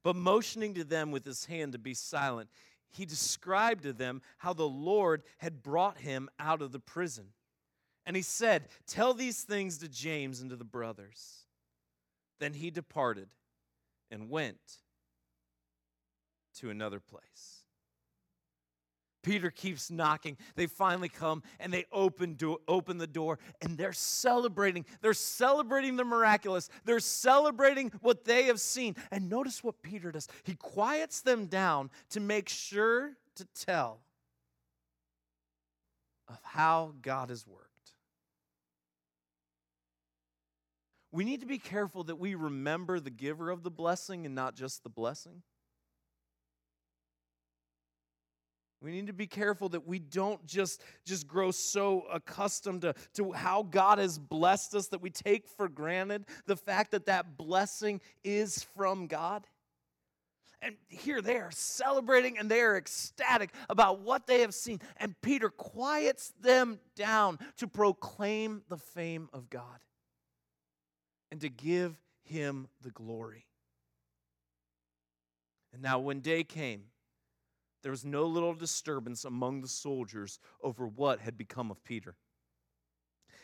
But 0.02 0.16
motioning 0.16 0.74
to 0.74 0.84
them 0.84 1.10
with 1.10 1.24
his 1.24 1.46
hand 1.46 1.72
to 1.72 1.78
be 1.78 1.94
silent, 1.94 2.50
he 2.90 3.04
described 3.04 3.82
to 3.82 3.92
them 3.92 4.22
how 4.38 4.52
the 4.52 4.68
Lord 4.68 5.22
had 5.38 5.62
brought 5.62 5.98
him 5.98 6.28
out 6.38 6.60
of 6.60 6.72
the 6.72 6.80
prison. 6.80 7.26
And 8.06 8.16
he 8.16 8.22
said, 8.22 8.68
Tell 8.86 9.14
these 9.14 9.42
things 9.42 9.78
to 9.78 9.88
James 9.88 10.40
and 10.40 10.50
to 10.50 10.56
the 10.56 10.64
brothers. 10.64 11.47
Then 12.38 12.54
he 12.54 12.70
departed 12.70 13.28
and 14.10 14.30
went 14.30 14.58
to 16.56 16.70
another 16.70 17.00
place. 17.00 17.62
Peter 19.22 19.50
keeps 19.50 19.90
knocking. 19.90 20.38
They 20.54 20.66
finally 20.66 21.08
come 21.08 21.42
and 21.60 21.72
they 21.72 21.84
open, 21.92 22.34
do, 22.34 22.58
open 22.66 22.98
the 22.98 23.06
door 23.06 23.38
and 23.60 23.76
they're 23.76 23.92
celebrating. 23.92 24.86
They're 25.02 25.12
celebrating 25.12 25.96
the 25.96 26.04
miraculous. 26.04 26.70
They're 26.84 27.00
celebrating 27.00 27.92
what 28.00 28.24
they 28.24 28.44
have 28.44 28.60
seen. 28.60 28.96
And 29.10 29.28
notice 29.28 29.62
what 29.62 29.82
Peter 29.82 30.12
does 30.12 30.28
he 30.44 30.54
quiets 30.54 31.20
them 31.20 31.46
down 31.46 31.90
to 32.10 32.20
make 32.20 32.48
sure 32.48 33.12
to 33.34 33.44
tell 33.54 34.00
of 36.28 36.38
how 36.42 36.94
God 37.02 37.30
has 37.30 37.46
worked. 37.46 37.67
We 41.10 41.24
need 41.24 41.40
to 41.40 41.46
be 41.46 41.58
careful 41.58 42.04
that 42.04 42.16
we 42.16 42.34
remember 42.34 43.00
the 43.00 43.10
giver 43.10 43.50
of 43.50 43.62
the 43.62 43.70
blessing 43.70 44.26
and 44.26 44.34
not 44.34 44.54
just 44.54 44.82
the 44.82 44.90
blessing. 44.90 45.42
We 48.80 48.92
need 48.92 49.08
to 49.08 49.12
be 49.12 49.26
careful 49.26 49.70
that 49.70 49.86
we 49.86 49.98
don't 49.98 50.44
just, 50.46 50.82
just 51.04 51.26
grow 51.26 51.50
so 51.50 52.04
accustomed 52.12 52.82
to, 52.82 52.94
to 53.14 53.32
how 53.32 53.64
God 53.64 53.98
has 53.98 54.18
blessed 54.18 54.74
us 54.74 54.88
that 54.88 55.02
we 55.02 55.10
take 55.10 55.48
for 55.48 55.68
granted 55.68 56.26
the 56.46 56.56
fact 56.56 56.92
that 56.92 57.06
that 57.06 57.36
blessing 57.36 58.00
is 58.22 58.64
from 58.76 59.08
God. 59.08 59.44
And 60.62 60.76
here 60.88 61.20
they 61.20 61.36
are 61.36 61.50
celebrating 61.50 62.38
and 62.38 62.48
they 62.48 62.60
are 62.60 62.76
ecstatic 62.76 63.50
about 63.68 64.00
what 64.00 64.26
they 64.26 64.42
have 64.42 64.54
seen. 64.54 64.80
And 64.96 65.14
Peter 65.22 65.48
quiets 65.48 66.32
them 66.40 66.78
down 66.94 67.38
to 67.56 67.66
proclaim 67.66 68.62
the 68.68 68.76
fame 68.76 69.28
of 69.32 69.50
God 69.50 69.80
and 71.30 71.40
to 71.40 71.48
give 71.48 72.00
him 72.22 72.68
the 72.82 72.90
glory. 72.90 73.46
And 75.72 75.82
now, 75.82 75.98
when 75.98 76.20
day 76.20 76.44
came, 76.44 76.84
there 77.82 77.92
was 77.92 78.04
no 78.04 78.24
little 78.24 78.54
disturbance 78.54 79.24
among 79.24 79.60
the 79.60 79.68
soldiers 79.68 80.38
over 80.62 80.86
what 80.86 81.20
had 81.20 81.36
become 81.36 81.70
of 81.70 81.84
Peter. 81.84 82.16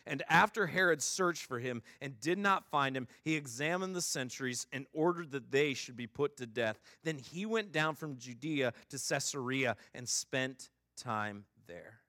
And 0.06 0.22
after 0.28 0.66
Herod 0.66 1.02
searched 1.02 1.46
for 1.46 1.58
him 1.58 1.82
and 2.00 2.20
did 2.20 2.38
not 2.38 2.66
find 2.66 2.96
him, 2.96 3.08
he 3.22 3.36
examined 3.36 3.96
the 3.96 4.02
sentries 4.02 4.66
and 4.70 4.86
ordered 4.92 5.30
that 5.30 5.50
they 5.50 5.72
should 5.72 5.96
be 5.96 6.06
put 6.06 6.36
to 6.38 6.46
death. 6.46 6.78
Then 7.04 7.16
he 7.16 7.46
went 7.46 7.72
down 7.72 7.94
from 7.94 8.18
Judea 8.18 8.74
to 8.90 8.98
Caesarea 8.98 9.76
and 9.94 10.06
spent 10.06 10.68
time 10.96 11.44
there. 11.66 12.00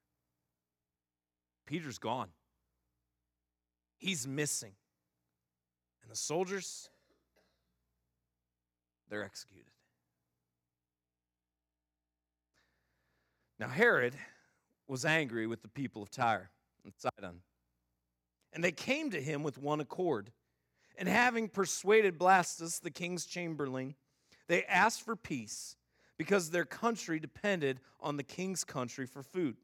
Peter's 1.65 1.97
gone, 1.97 2.29
he's 3.97 4.27
missing. 4.27 4.73
And 6.05 6.11
the 6.11 6.15
soldiers, 6.15 6.91
they're 9.09 9.23
executed. 9.23 9.71
Now, 13.57 13.69
Herod 13.69 14.13
was 14.87 15.03
angry 15.03 15.47
with 15.47 15.63
the 15.63 15.67
people 15.67 16.03
of 16.03 16.11
Tyre 16.11 16.51
and 16.83 16.93
Sidon, 16.95 17.41
and 18.53 18.63
they 18.63 18.71
came 18.71 19.09
to 19.09 19.21
him 19.21 19.41
with 19.41 19.57
one 19.57 19.79
accord. 19.79 20.31
And 20.95 21.09
having 21.09 21.49
persuaded 21.49 22.19
Blastus, 22.19 22.79
the 22.79 22.91
king's 22.91 23.25
chamberlain, 23.25 23.95
they 24.47 24.63
asked 24.65 25.01
for 25.01 25.15
peace 25.15 25.75
because 26.17 26.51
their 26.51 26.65
country 26.65 27.19
depended 27.19 27.79
on 27.99 28.15
the 28.15 28.23
king's 28.23 28.63
country 28.63 29.07
for 29.07 29.23
food. 29.23 29.57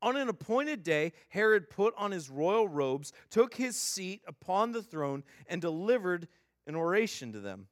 On 0.00 0.16
an 0.16 0.28
appointed 0.28 0.82
day, 0.82 1.12
Herod 1.28 1.70
put 1.70 1.94
on 1.96 2.12
his 2.12 2.30
royal 2.30 2.68
robes, 2.68 3.12
took 3.30 3.54
his 3.54 3.76
seat 3.76 4.22
upon 4.26 4.72
the 4.72 4.82
throne, 4.82 5.24
and 5.48 5.60
delivered 5.60 6.28
an 6.66 6.76
oration 6.76 7.32
to 7.32 7.40
them. 7.40 7.66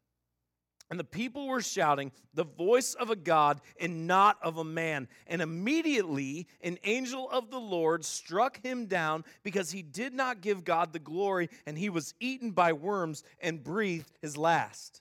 And 0.88 1.00
the 1.00 1.04
people 1.04 1.48
were 1.48 1.62
shouting, 1.62 2.12
The 2.34 2.44
voice 2.44 2.94
of 2.94 3.10
a 3.10 3.16
God 3.16 3.60
and 3.80 4.06
not 4.06 4.38
of 4.40 4.58
a 4.58 4.64
man. 4.64 5.08
And 5.26 5.42
immediately 5.42 6.46
an 6.62 6.78
angel 6.84 7.28
of 7.30 7.50
the 7.50 7.58
Lord 7.58 8.04
struck 8.04 8.62
him 8.62 8.86
down 8.86 9.24
because 9.42 9.72
he 9.72 9.82
did 9.82 10.14
not 10.14 10.40
give 10.40 10.64
God 10.64 10.92
the 10.92 11.00
glory, 11.00 11.48
and 11.66 11.76
he 11.76 11.90
was 11.90 12.14
eaten 12.20 12.52
by 12.52 12.72
worms 12.72 13.24
and 13.40 13.64
breathed 13.64 14.12
his 14.20 14.36
last. 14.36 15.00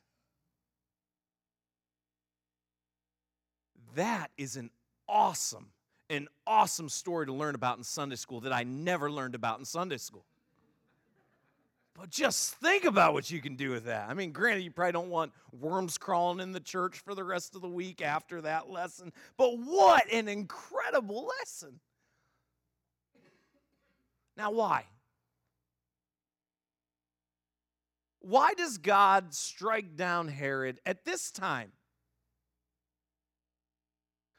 That 3.96 4.32
is 4.38 4.58
an 4.58 4.72
awesome, 5.08 5.68
an 6.10 6.28
awesome 6.46 6.90
story 6.90 7.26
to 7.26 7.34
learn 7.34 7.56
about 7.56 7.78
in 7.78 7.84
Sunday 7.84 8.16
school 8.16 8.42
that 8.42 8.54
I 8.54 8.64
never 8.64 9.12
learned 9.12 9.36
about 9.36 9.60
in 9.60 9.66
Sunday 9.66 9.98
school. 9.98 10.26
But 11.98 12.10
just 12.10 12.56
think 12.56 12.84
about 12.84 13.14
what 13.14 13.32
you 13.32 13.40
can 13.40 13.56
do 13.56 13.72
with 13.72 13.86
that. 13.86 14.10
I 14.10 14.14
mean, 14.14 14.34
granted, 14.34 14.64
you 14.64 14.72
probably 14.72 14.92
don't 14.92 15.10
want 15.10 15.32
worms 15.58 15.98
crawling 15.98 16.42
in 16.42 16.52
the 16.52 16.60
church 16.60 17.00
for 17.00 17.16
the 17.16 17.24
rest 17.24 17.56
of 17.56 17.62
the 17.62 17.70
week 17.70 18.02
after 18.02 18.42
that 18.42 18.70
lesson, 18.70 19.14
but 19.38 19.58
what 19.58 20.04
an 20.12 20.28
incredible 20.28 21.32
lesson. 21.40 21.80
Now, 24.36 24.52
why? 24.52 24.86
Why 28.20 28.54
does 28.56 28.78
God 28.78 29.34
strike 29.34 29.96
down 29.96 30.28
Herod 30.28 30.82
at 30.86 31.06
this 31.06 31.32
time? 31.32 31.72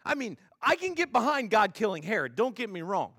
I 0.05 0.15
mean, 0.15 0.37
I 0.61 0.77
can 0.77 0.95
get 0.95 1.13
behind 1.13 1.51
God 1.51 1.75
killing 1.75 2.03
Herod, 2.03 2.37
don't 2.37 2.55
get 2.55 2.71
me 2.71 2.83
wrong. 2.83 3.13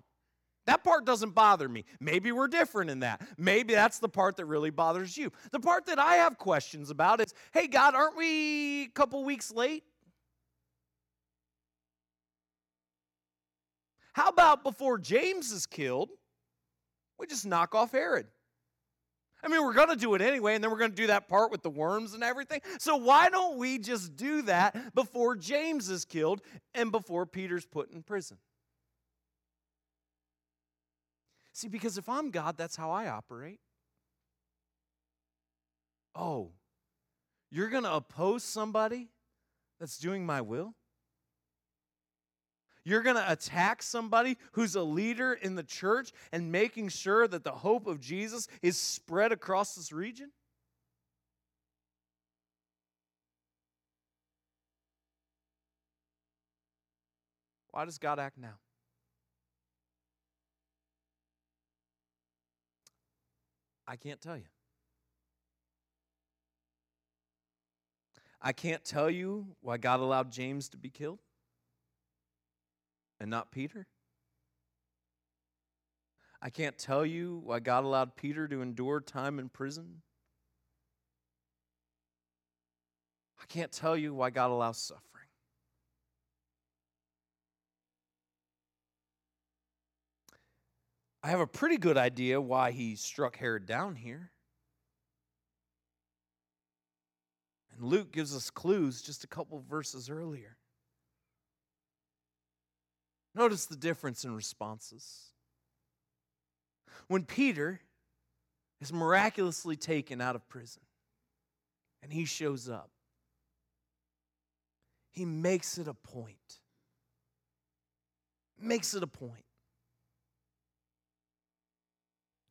That 0.68 0.84
part 0.84 1.06
doesn't 1.06 1.34
bother 1.34 1.70
me. 1.70 1.86
Maybe 2.02 2.34
we're 2.34 2.50
different 2.50 2.90
in 2.90 3.00
that. 3.00 3.22
Maybe 3.38 3.74
that's 3.74 4.00
the 4.00 4.10
part 4.10 4.36
that 4.36 4.46
really 4.46 4.70
bothers 4.70 5.18
you. 5.18 5.32
The 5.52 5.62
part 5.62 5.86
that 5.86 5.98
I 5.98 6.16
have 6.16 6.38
questions 6.38 6.90
about 6.90 7.22
is 7.22 7.34
hey, 7.54 7.68
God, 7.68 7.96
aren't 7.96 8.18
we 8.18 8.84
a 8.84 8.90
couple 8.90 9.24
weeks 9.24 9.50
late? 9.52 9.84
How 14.12 14.28
about 14.28 14.64
before 14.64 14.98
James 14.98 15.52
is 15.52 15.66
killed, 15.66 16.10
we 17.18 17.28
just 17.28 17.46
knock 17.46 17.74
off 17.74 17.92
Herod? 17.92 18.28
I 19.48 19.50
mean, 19.50 19.64
we're 19.64 19.74
going 19.74 19.88
to 19.88 19.96
do 19.96 20.14
it 20.14 20.22
anyway, 20.22 20.56
and 20.56 20.64
then 20.64 20.70
we're 20.70 20.78
going 20.78 20.92
to 20.92 20.96
do 20.96 21.08
that 21.08 21.30
part 21.30 21.52
with 21.52 21.64
the 21.64 21.70
worms 21.70 22.14
and 22.14 22.22
everything. 22.22 22.60
So, 22.80 22.98
why 22.98 23.30
don't 23.30 23.58
we 23.58 23.80
just 23.80 24.18
do 24.18 24.42
that 24.42 24.94
before 24.94 25.38
James 25.38 25.90
is 25.90 26.04
killed 26.04 26.42
and 26.76 26.92
before 26.92 27.26
Peter's 27.26 27.66
put 27.66 27.90
in 27.94 28.04
prison? 28.04 28.36
See, 31.54 31.70
because 31.70 31.98
if 31.98 32.10
I'm 32.10 32.30
God, 32.30 32.58
that's 32.58 32.76
how 32.76 32.92
I 32.92 33.08
operate. 33.08 33.62
Oh, 36.14 36.52
you're 37.50 37.70
going 37.70 37.84
to 37.84 37.94
oppose 37.94 38.44
somebody 38.44 39.08
that's 39.80 39.98
doing 39.98 40.26
my 40.26 40.42
will? 40.42 40.76
You're 42.88 43.02
going 43.02 43.18
to 43.18 43.30
attack 43.30 43.84
somebody 43.84 44.38
who's 44.54 44.76
a 44.76 44.82
leader 44.82 45.34
in 45.34 45.56
the 45.56 45.64
church 45.64 46.14
and 46.32 46.54
making 46.54 46.88
sure 46.88 47.28
that 47.28 47.44
the 47.44 47.52
hope 47.52 47.86
of 47.86 48.00
Jesus 48.00 48.48
is 48.62 48.78
spread 48.78 49.34
across 49.34 49.76
this 49.76 49.92
region? 49.92 50.32
Why 57.72 57.84
does 57.84 57.98
God 57.98 58.20
act 58.20 58.38
now? 58.38 58.56
I 63.86 63.98
can't 63.98 64.22
tell 64.22 64.38
you. 64.38 64.48
I 68.42 68.54
can't 68.54 68.86
tell 68.86 69.10
you 69.10 69.48
why 69.60 69.76
God 69.76 70.00
allowed 70.00 70.32
James 70.32 70.70
to 70.70 70.78
be 70.78 70.90
killed 70.90 71.20
and 73.20 73.30
not 73.30 73.52
Peter. 73.52 73.88
I 76.42 76.50
can't 76.50 76.78
tell 76.78 77.06
you 77.06 77.42
why 77.44 77.60
God 77.60 77.84
allowed 77.84 78.16
Peter 78.16 78.48
to 78.48 78.62
endure 78.62 79.02
time 79.02 79.40
in 79.40 79.50
prison 79.50 80.02
I 83.40 83.46
can't 83.54 83.72
tell 83.72 83.96
you 83.96 84.14
why 84.14 84.30
God 84.30 84.52
allows 84.52 84.78
suffering. 84.78 85.04
I 91.24 91.30
have 91.30 91.40
a 91.40 91.48
pretty 91.48 91.78
good 91.78 91.98
idea 91.98 92.40
why 92.40 92.72
he 92.72 92.96
struck 92.96 93.38
Herod 93.38 93.66
down 93.66 93.96
here. 93.96 94.32
And 97.74 97.84
Luke 97.84 98.12
gives 98.12 98.36
us 98.36 98.50
clues 98.50 99.02
just 99.02 99.24
a 99.24 99.28
couple 99.28 99.64
verses 99.70 100.10
earlier. 100.10 100.58
Notice 103.38 103.68
the 103.68 103.76
difference 103.76 104.24
in 104.24 104.36
responses. 104.36 105.28
When 107.08 107.24
Peter 107.24 107.80
is 108.82 108.92
miraculously 108.92 109.76
taken 109.76 110.22
out 110.22 110.36
of 110.36 110.50
prison 110.50 110.82
and 112.02 112.12
he 112.12 112.26
shows 112.26 112.68
up, 112.68 112.90
he 115.12 115.24
makes 115.24 115.78
it 115.78 115.88
a 115.88 115.94
point. 115.94 116.62
Makes 118.60 118.96
it 118.96 119.04
a 119.04 119.08
point 119.08 119.46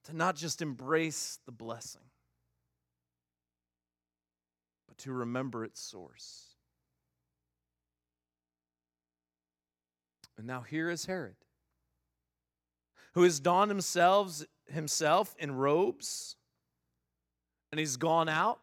to 0.05 0.15
not 0.15 0.37
just 0.37 0.63
embrace 0.63 1.41
the 1.47 1.53
blessing, 1.53 2.03
but 4.87 4.97
to 4.99 5.13
remember 5.13 5.65
its 5.65 5.81
source. 5.81 6.56
And 10.39 10.47
now 10.47 10.61
here 10.61 10.91
is 10.91 11.07
Herod, 11.07 11.37
who 13.15 13.23
has 13.23 13.41
donned 13.41 13.71
himself, 13.71 14.43
himself 14.69 15.35
in 15.39 15.55
robes, 15.55 16.37
and 17.73 17.79
he's 17.79 17.97
gone 17.97 18.29
out, 18.29 18.61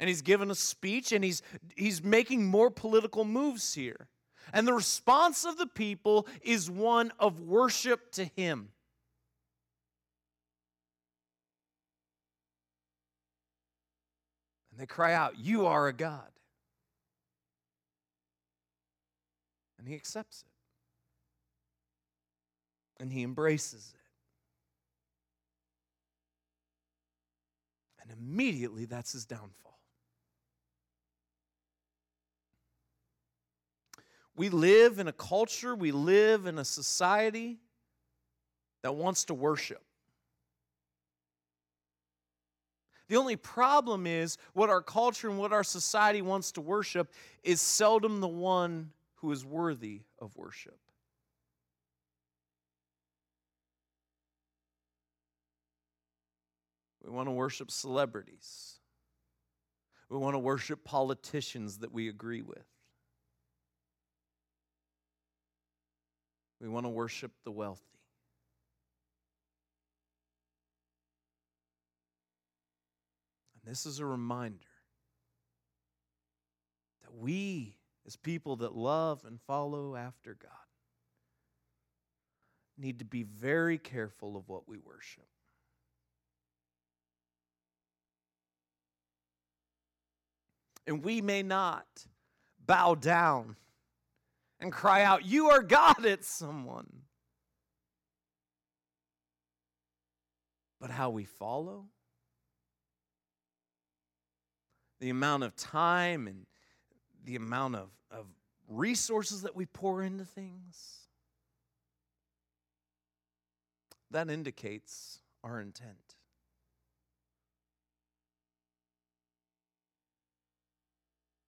and 0.00 0.08
he's 0.08 0.22
given 0.22 0.50
a 0.50 0.54
speech, 0.54 1.12
and 1.12 1.22
he's, 1.22 1.42
he's 1.76 2.02
making 2.02 2.46
more 2.46 2.70
political 2.70 3.24
moves 3.24 3.74
here. 3.74 4.08
And 4.52 4.66
the 4.66 4.72
response 4.72 5.44
of 5.44 5.58
the 5.58 5.66
people 5.66 6.26
is 6.42 6.70
one 6.70 7.12
of 7.18 7.40
worship 7.40 8.10
to 8.12 8.24
him. 8.24 8.70
And 14.70 14.80
they 14.80 14.86
cry 14.86 15.12
out, 15.12 15.38
You 15.38 15.66
are 15.66 15.86
a 15.86 15.92
God. 15.92 16.28
And 19.78 19.86
he 19.86 19.94
accepts 19.94 20.44
it. 20.46 20.51
And 23.02 23.12
he 23.12 23.24
embraces 23.24 23.92
it. 23.92 24.00
And 28.00 28.16
immediately 28.16 28.84
that's 28.84 29.10
his 29.10 29.24
downfall. 29.24 29.80
We 34.36 34.50
live 34.50 35.00
in 35.00 35.08
a 35.08 35.12
culture, 35.12 35.74
we 35.74 35.90
live 35.90 36.46
in 36.46 36.60
a 36.60 36.64
society 36.64 37.58
that 38.84 38.94
wants 38.94 39.24
to 39.24 39.34
worship. 39.34 39.82
The 43.08 43.16
only 43.16 43.34
problem 43.34 44.06
is 44.06 44.38
what 44.52 44.70
our 44.70 44.80
culture 44.80 45.28
and 45.28 45.38
what 45.40 45.52
our 45.52 45.64
society 45.64 46.22
wants 46.22 46.52
to 46.52 46.60
worship 46.60 47.12
is 47.42 47.60
seldom 47.60 48.20
the 48.20 48.28
one 48.28 48.92
who 49.16 49.32
is 49.32 49.44
worthy 49.44 50.02
of 50.20 50.36
worship. 50.36 50.78
We 57.02 57.10
want 57.10 57.26
to 57.26 57.32
worship 57.32 57.70
celebrities. 57.70 58.78
We 60.08 60.18
want 60.18 60.34
to 60.34 60.38
worship 60.38 60.84
politicians 60.84 61.78
that 61.78 61.92
we 61.92 62.08
agree 62.08 62.42
with. 62.42 62.66
We 66.60 66.68
want 66.68 66.86
to 66.86 66.90
worship 66.90 67.32
the 67.44 67.50
wealthy. 67.50 67.82
And 73.54 73.70
this 73.70 73.84
is 73.84 73.98
a 73.98 74.06
reminder 74.06 74.58
that 77.02 77.12
we, 77.12 77.78
as 78.06 78.14
people 78.14 78.56
that 78.56 78.76
love 78.76 79.24
and 79.24 79.40
follow 79.40 79.96
after 79.96 80.36
God, 80.40 80.50
need 82.78 83.00
to 83.00 83.04
be 83.04 83.24
very 83.24 83.78
careful 83.78 84.36
of 84.36 84.48
what 84.48 84.68
we 84.68 84.78
worship. 84.78 85.26
And 90.86 91.04
we 91.04 91.20
may 91.20 91.42
not 91.42 91.86
bow 92.64 92.94
down 92.94 93.56
and 94.60 94.72
cry 94.72 95.02
out, 95.02 95.24
You 95.24 95.50
are 95.50 95.62
God 95.62 96.04
at 96.06 96.24
someone. 96.24 97.02
But 100.80 100.90
how 100.90 101.10
we 101.10 101.24
follow, 101.24 101.86
the 104.98 105.10
amount 105.10 105.44
of 105.44 105.54
time 105.54 106.26
and 106.26 106.46
the 107.24 107.36
amount 107.36 107.76
of, 107.76 107.88
of 108.10 108.26
resources 108.68 109.42
that 109.42 109.54
we 109.54 109.66
pour 109.66 110.02
into 110.02 110.24
things, 110.24 111.02
that 114.10 114.28
indicates 114.28 115.20
our 115.44 115.60
intent. 115.60 116.16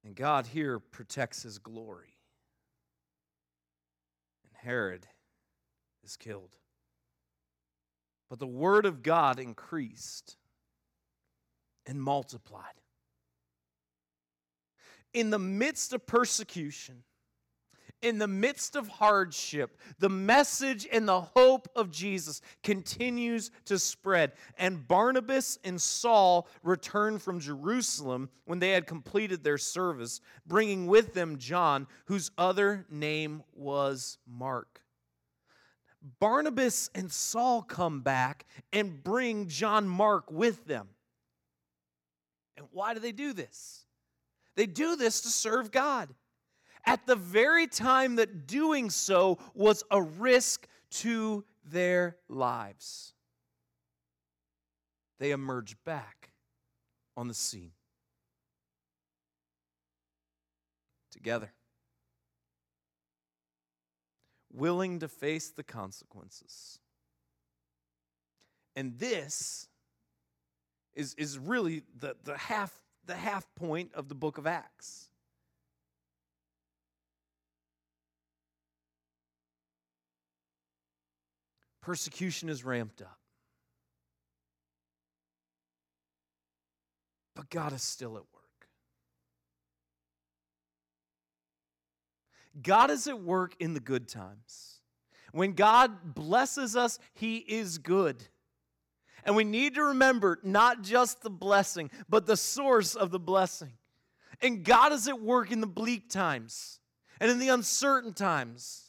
And 0.04 0.14
God 0.14 0.46
here 0.46 0.78
protects 0.78 1.42
his 1.42 1.58
glory. 1.58 2.18
And 4.44 4.52
Herod 4.54 5.06
is 6.04 6.16
killed. 6.16 6.56
But 8.28 8.38
the 8.38 8.46
word 8.46 8.84
of 8.84 9.02
God 9.02 9.38
increased 9.38 10.36
and 11.86 12.00
multiplied 12.00 12.74
in 15.14 15.30
the 15.30 15.38
midst 15.38 15.92
of 15.92 16.04
persecution, 16.06 17.04
in 18.04 18.18
the 18.18 18.28
midst 18.28 18.76
of 18.76 18.86
hardship, 18.86 19.78
the 19.98 20.10
message 20.10 20.86
and 20.92 21.08
the 21.08 21.22
hope 21.22 21.68
of 21.74 21.90
Jesus 21.90 22.42
continues 22.62 23.50
to 23.64 23.78
spread. 23.78 24.32
And 24.58 24.86
Barnabas 24.86 25.58
and 25.64 25.80
Saul 25.80 26.46
returned 26.62 27.22
from 27.22 27.40
Jerusalem 27.40 28.28
when 28.44 28.58
they 28.58 28.72
had 28.72 28.86
completed 28.86 29.42
their 29.42 29.56
service, 29.56 30.20
bringing 30.46 30.86
with 30.86 31.14
them 31.14 31.38
John, 31.38 31.86
whose 32.04 32.30
other 32.36 32.84
name 32.90 33.42
was 33.54 34.18
Mark. 34.26 34.82
Barnabas 36.20 36.90
and 36.94 37.10
Saul 37.10 37.62
come 37.62 38.02
back 38.02 38.44
and 38.72 39.02
bring 39.02 39.48
John 39.48 39.88
Mark 39.88 40.30
with 40.30 40.66
them. 40.66 40.88
And 42.58 42.66
why 42.70 42.92
do 42.92 43.00
they 43.00 43.12
do 43.12 43.32
this? 43.32 43.86
They 44.56 44.66
do 44.66 44.96
this 44.96 45.22
to 45.22 45.28
serve 45.28 45.70
God. 45.70 46.10
At 46.86 47.06
the 47.06 47.16
very 47.16 47.66
time 47.66 48.16
that 48.16 48.46
doing 48.46 48.90
so 48.90 49.38
was 49.54 49.82
a 49.90 50.02
risk 50.02 50.68
to 50.90 51.44
their 51.64 52.16
lives, 52.28 53.14
they 55.18 55.30
emerge 55.30 55.76
back 55.84 56.30
on 57.16 57.28
the 57.28 57.34
scene 57.34 57.72
together, 61.10 61.52
willing 64.52 64.98
to 65.00 65.08
face 65.08 65.50
the 65.50 65.62
consequences. 65.62 66.78
And 68.76 68.98
this 68.98 69.68
is, 70.94 71.14
is 71.14 71.38
really 71.38 71.82
the, 71.98 72.16
the 72.24 72.36
half 72.36 72.72
the 73.06 73.14
half 73.14 73.46
point 73.54 73.92
of 73.94 74.08
the 74.08 74.14
book 74.14 74.38
of 74.38 74.46
Acts. 74.46 75.10
Persecution 81.84 82.48
is 82.48 82.64
ramped 82.64 83.02
up. 83.02 83.18
But 87.36 87.50
God 87.50 87.74
is 87.74 87.82
still 87.82 88.16
at 88.16 88.22
work. 88.22 88.68
God 92.62 92.90
is 92.90 93.06
at 93.06 93.20
work 93.20 93.54
in 93.60 93.74
the 93.74 93.80
good 93.80 94.08
times. 94.08 94.80
When 95.32 95.52
God 95.52 96.14
blesses 96.14 96.74
us, 96.74 96.98
He 97.12 97.36
is 97.36 97.76
good. 97.76 98.22
And 99.22 99.36
we 99.36 99.44
need 99.44 99.74
to 99.74 99.82
remember 99.82 100.38
not 100.42 100.80
just 100.80 101.20
the 101.20 101.28
blessing, 101.28 101.90
but 102.08 102.24
the 102.24 102.38
source 102.38 102.94
of 102.94 103.10
the 103.10 103.20
blessing. 103.20 103.72
And 104.40 104.64
God 104.64 104.94
is 104.94 105.06
at 105.06 105.20
work 105.20 105.52
in 105.52 105.60
the 105.60 105.66
bleak 105.66 106.08
times 106.08 106.80
and 107.20 107.30
in 107.30 107.38
the 107.38 107.50
uncertain 107.50 108.14
times. 108.14 108.83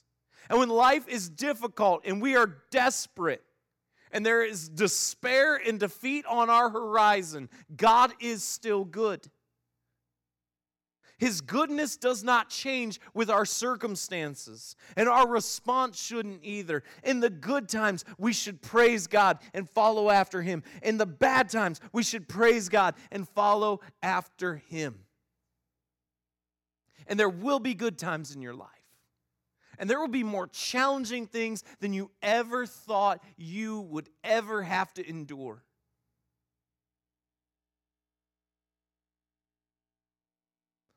And 0.49 0.59
when 0.59 0.69
life 0.69 1.07
is 1.07 1.29
difficult 1.29 2.01
and 2.05 2.21
we 2.21 2.35
are 2.35 2.57
desperate 2.71 3.43
and 4.11 4.25
there 4.25 4.43
is 4.43 4.69
despair 4.69 5.55
and 5.55 5.79
defeat 5.79 6.25
on 6.25 6.49
our 6.49 6.69
horizon, 6.69 7.49
God 7.75 8.13
is 8.19 8.43
still 8.43 8.85
good. 8.85 9.27
His 11.17 11.39
goodness 11.39 11.95
does 11.95 12.23
not 12.23 12.49
change 12.49 12.99
with 13.13 13.29
our 13.29 13.45
circumstances, 13.45 14.75
and 14.97 15.07
our 15.07 15.27
response 15.27 16.01
shouldn't 16.01 16.41
either. 16.43 16.83
In 17.03 17.21
the 17.21 17.29
good 17.29 17.69
times, 17.69 18.03
we 18.17 18.33
should 18.33 18.61
praise 18.61 19.07
God 19.07 19.39
and 19.53 19.69
follow 19.69 20.09
after 20.09 20.41
Him. 20.41 20.61
In 20.83 20.97
the 20.97 21.05
bad 21.05 21.49
times, 21.49 21.79
we 21.93 22.03
should 22.03 22.27
praise 22.27 22.67
God 22.67 22.95
and 23.11 23.27
follow 23.29 23.79
after 24.03 24.57
Him. 24.57 24.99
And 27.07 27.17
there 27.17 27.29
will 27.29 27.59
be 27.59 27.75
good 27.75 27.97
times 27.97 28.35
in 28.35 28.41
your 28.41 28.55
life. 28.55 28.74
And 29.77 29.89
there 29.89 29.99
will 29.99 30.07
be 30.07 30.23
more 30.23 30.47
challenging 30.47 31.27
things 31.27 31.63
than 31.79 31.93
you 31.93 32.11
ever 32.21 32.65
thought 32.65 33.23
you 33.37 33.81
would 33.81 34.09
ever 34.23 34.63
have 34.63 34.93
to 34.95 35.07
endure. 35.07 35.63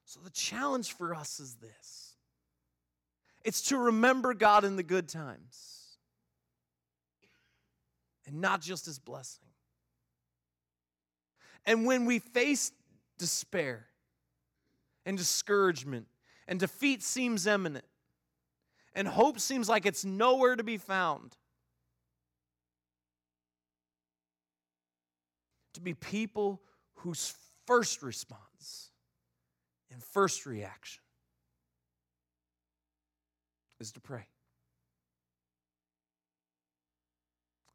So, 0.04 0.20
the 0.24 0.30
challenge 0.30 0.92
for 0.94 1.14
us 1.14 1.38
is 1.38 1.56
this 1.56 2.14
it's 3.44 3.62
to 3.68 3.78
remember 3.78 4.34
God 4.34 4.64
in 4.64 4.76
the 4.76 4.82
good 4.82 5.08
times 5.08 5.96
and 8.26 8.40
not 8.40 8.60
just 8.60 8.86
his 8.86 8.98
blessing. 8.98 9.44
And 11.66 11.84
when 11.84 12.06
we 12.06 12.18
face 12.18 12.72
despair 13.18 13.86
and 15.04 15.18
discouragement 15.18 16.06
and 16.46 16.58
defeat 16.58 17.02
seems 17.02 17.46
imminent 17.46 17.84
and 18.98 19.06
hope 19.06 19.38
seems 19.38 19.68
like 19.68 19.86
it's 19.86 20.04
nowhere 20.04 20.56
to 20.56 20.64
be 20.64 20.76
found, 20.76 21.36
to 25.74 25.80
be 25.80 25.94
people 25.94 26.60
whose 26.96 27.32
first 27.64 28.02
response 28.02 28.90
and 29.92 30.02
first 30.02 30.46
reaction 30.46 31.00
is 33.78 33.92
to 33.92 34.00
pray. 34.00 34.26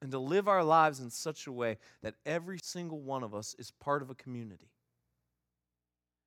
And 0.01 0.11
to 0.11 0.19
live 0.19 0.49
our 0.49 0.65
lives 0.65 0.99
in 0.99 1.09
such 1.09 1.47
a 1.47 1.53
way 1.53 1.78
that 2.01 2.15
every 2.26 2.59
single 2.61 2.99
one 2.99 3.24
of 3.24 3.34
us 3.34 3.55
is 3.57 3.71
part 3.71 4.01
of 4.01 4.09
a 4.09 4.15
community 4.15 4.71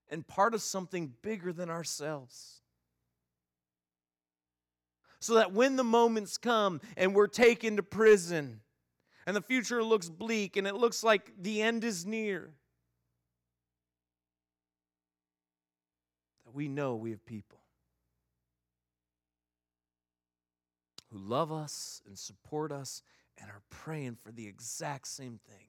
and 0.09 0.26
part 0.26 0.55
of 0.55 0.62
something 0.62 1.12
bigger 1.20 1.53
than 1.53 1.68
ourselves. 1.68 2.62
So 5.27 5.35
that 5.35 5.53
when 5.53 5.74
the 5.74 5.83
moments 5.83 6.39
come 6.39 6.81
and 6.97 7.12
we're 7.12 7.27
taken 7.27 7.79
to 7.79 7.83
prison 7.83 8.61
and 9.27 9.35
the 9.35 9.41
future 9.41 9.83
looks 9.83 10.09
bleak 10.09 10.57
and 10.57 10.68
it 10.68 10.77
looks 10.77 11.03
like 11.03 11.33
the 11.37 11.62
end 11.62 11.83
is 11.83 12.07
near, 12.07 12.53
that 16.45 16.55
we 16.55 16.68
know 16.68 16.95
we 16.95 17.11
have 17.11 17.27
people 17.27 17.59
who 21.11 21.18
love 21.18 21.51
us 21.51 22.03
and 22.07 22.16
support 22.16 22.70
us 22.70 23.03
and 23.37 23.51
are 23.51 23.62
praying 23.68 24.18
for 24.22 24.31
the 24.31 24.47
exact 24.47 25.09
same 25.09 25.41
thing 25.49 25.66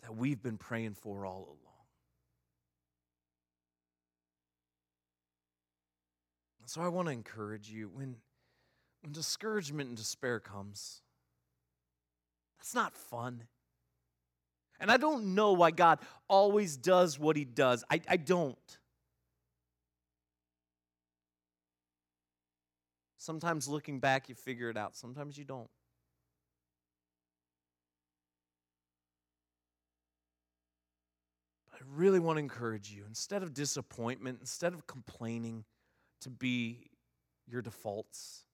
that 0.00 0.16
we've 0.16 0.42
been 0.42 0.56
praying 0.56 0.94
for 0.94 1.26
all 1.26 1.44
along. 1.44 1.67
So 6.68 6.82
I 6.82 6.88
want 6.88 7.08
to 7.08 7.12
encourage 7.12 7.70
you 7.70 7.88
when 7.88 8.16
when 9.00 9.12
discouragement 9.12 9.88
and 9.88 9.96
despair 9.96 10.38
comes, 10.38 11.00
that's 12.58 12.74
not 12.74 12.94
fun. 12.94 13.44
And 14.78 14.90
I 14.90 14.98
don't 14.98 15.34
know 15.34 15.52
why 15.52 15.70
God 15.70 16.00
always 16.28 16.76
does 16.76 17.18
what 17.18 17.36
he 17.36 17.46
does. 17.46 17.84
I, 17.90 18.02
I 18.06 18.18
don't. 18.18 18.78
Sometimes 23.16 23.66
looking 23.66 23.98
back, 23.98 24.28
you 24.28 24.34
figure 24.34 24.68
it 24.68 24.76
out, 24.76 24.94
sometimes 24.94 25.38
you 25.38 25.44
don't. 25.44 25.70
But 31.70 31.80
I 31.80 31.84
really 31.88 32.20
want 32.20 32.36
to 32.36 32.40
encourage 32.40 32.90
you 32.90 33.04
instead 33.08 33.42
of 33.42 33.54
disappointment, 33.54 34.38
instead 34.40 34.74
of 34.74 34.86
complaining, 34.86 35.64
to 36.22 36.30
be 36.30 36.90
your 37.46 37.62
defaults, 37.62 38.44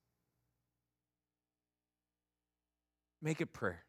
make 3.21 3.41
it 3.41 3.51
prayer 3.53 3.83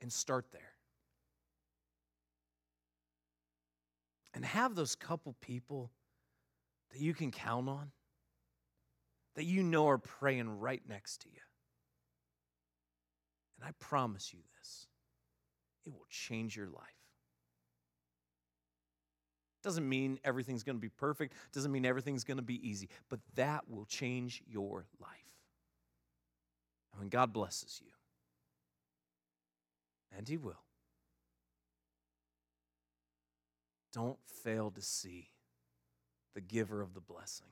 and 0.00 0.12
start 0.12 0.46
there. 0.52 0.62
And 4.34 4.44
have 4.44 4.74
those 4.74 4.94
couple 4.94 5.34
people 5.40 5.90
that 6.92 7.00
you 7.00 7.12
can 7.12 7.30
count 7.30 7.68
on, 7.68 7.90
that 9.34 9.44
you 9.44 9.62
know 9.62 9.88
are 9.88 9.98
praying 9.98 10.60
right 10.60 10.82
next 10.88 11.22
to 11.22 11.28
you. 11.28 11.40
And 13.58 13.68
I 13.68 13.72
promise 13.80 14.32
you 14.32 14.40
this 14.58 14.86
it 15.84 15.92
will 15.92 16.06
change 16.08 16.56
your 16.56 16.68
life. 16.68 16.97
Doesn't 19.68 19.86
mean 19.86 20.18
everything's 20.24 20.62
going 20.62 20.76
to 20.76 20.80
be 20.80 20.88
perfect, 20.88 21.34
doesn't 21.52 21.70
mean 21.70 21.84
everything's 21.84 22.24
going 22.24 22.38
to 22.38 22.42
be 22.42 22.66
easy, 22.66 22.88
but 23.10 23.20
that 23.34 23.68
will 23.68 23.84
change 23.84 24.42
your 24.50 24.86
life. 24.98 25.10
And 26.90 27.00
when 27.00 27.10
God 27.10 27.34
blesses 27.34 27.78
you, 27.84 27.92
and 30.16 30.26
He 30.26 30.38
will. 30.38 30.62
Don't 33.92 34.16
fail 34.42 34.70
to 34.70 34.80
see 34.80 35.28
the 36.34 36.40
giver 36.40 36.80
of 36.80 36.94
the 36.94 37.02
blessing. 37.02 37.48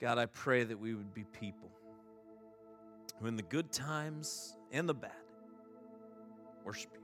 God, 0.00 0.16
I 0.16 0.24
pray 0.24 0.64
that 0.64 0.80
we 0.80 0.94
would 0.94 1.12
be 1.12 1.24
people 1.24 1.68
who, 3.20 3.26
in 3.26 3.36
the 3.36 3.42
good 3.42 3.70
times 3.70 4.56
and 4.72 4.88
the 4.88 4.94
bad, 4.94 5.12
worship 6.64 6.90
you. 6.94 6.99